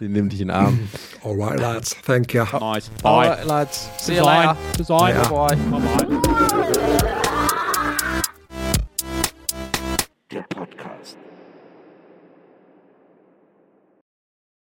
[0.00, 0.88] Die nimmt dich in den Arm.
[1.24, 1.96] Alright, lads.
[2.04, 2.44] Thank you.
[2.60, 2.88] Nice.
[3.02, 3.08] Bye.
[3.08, 3.88] Alright, lads.
[3.98, 4.48] See you Design.
[4.48, 4.56] later.
[4.76, 5.14] Design.
[5.16, 5.28] Ja.
[5.28, 5.56] Bye.
[5.56, 6.96] Bye.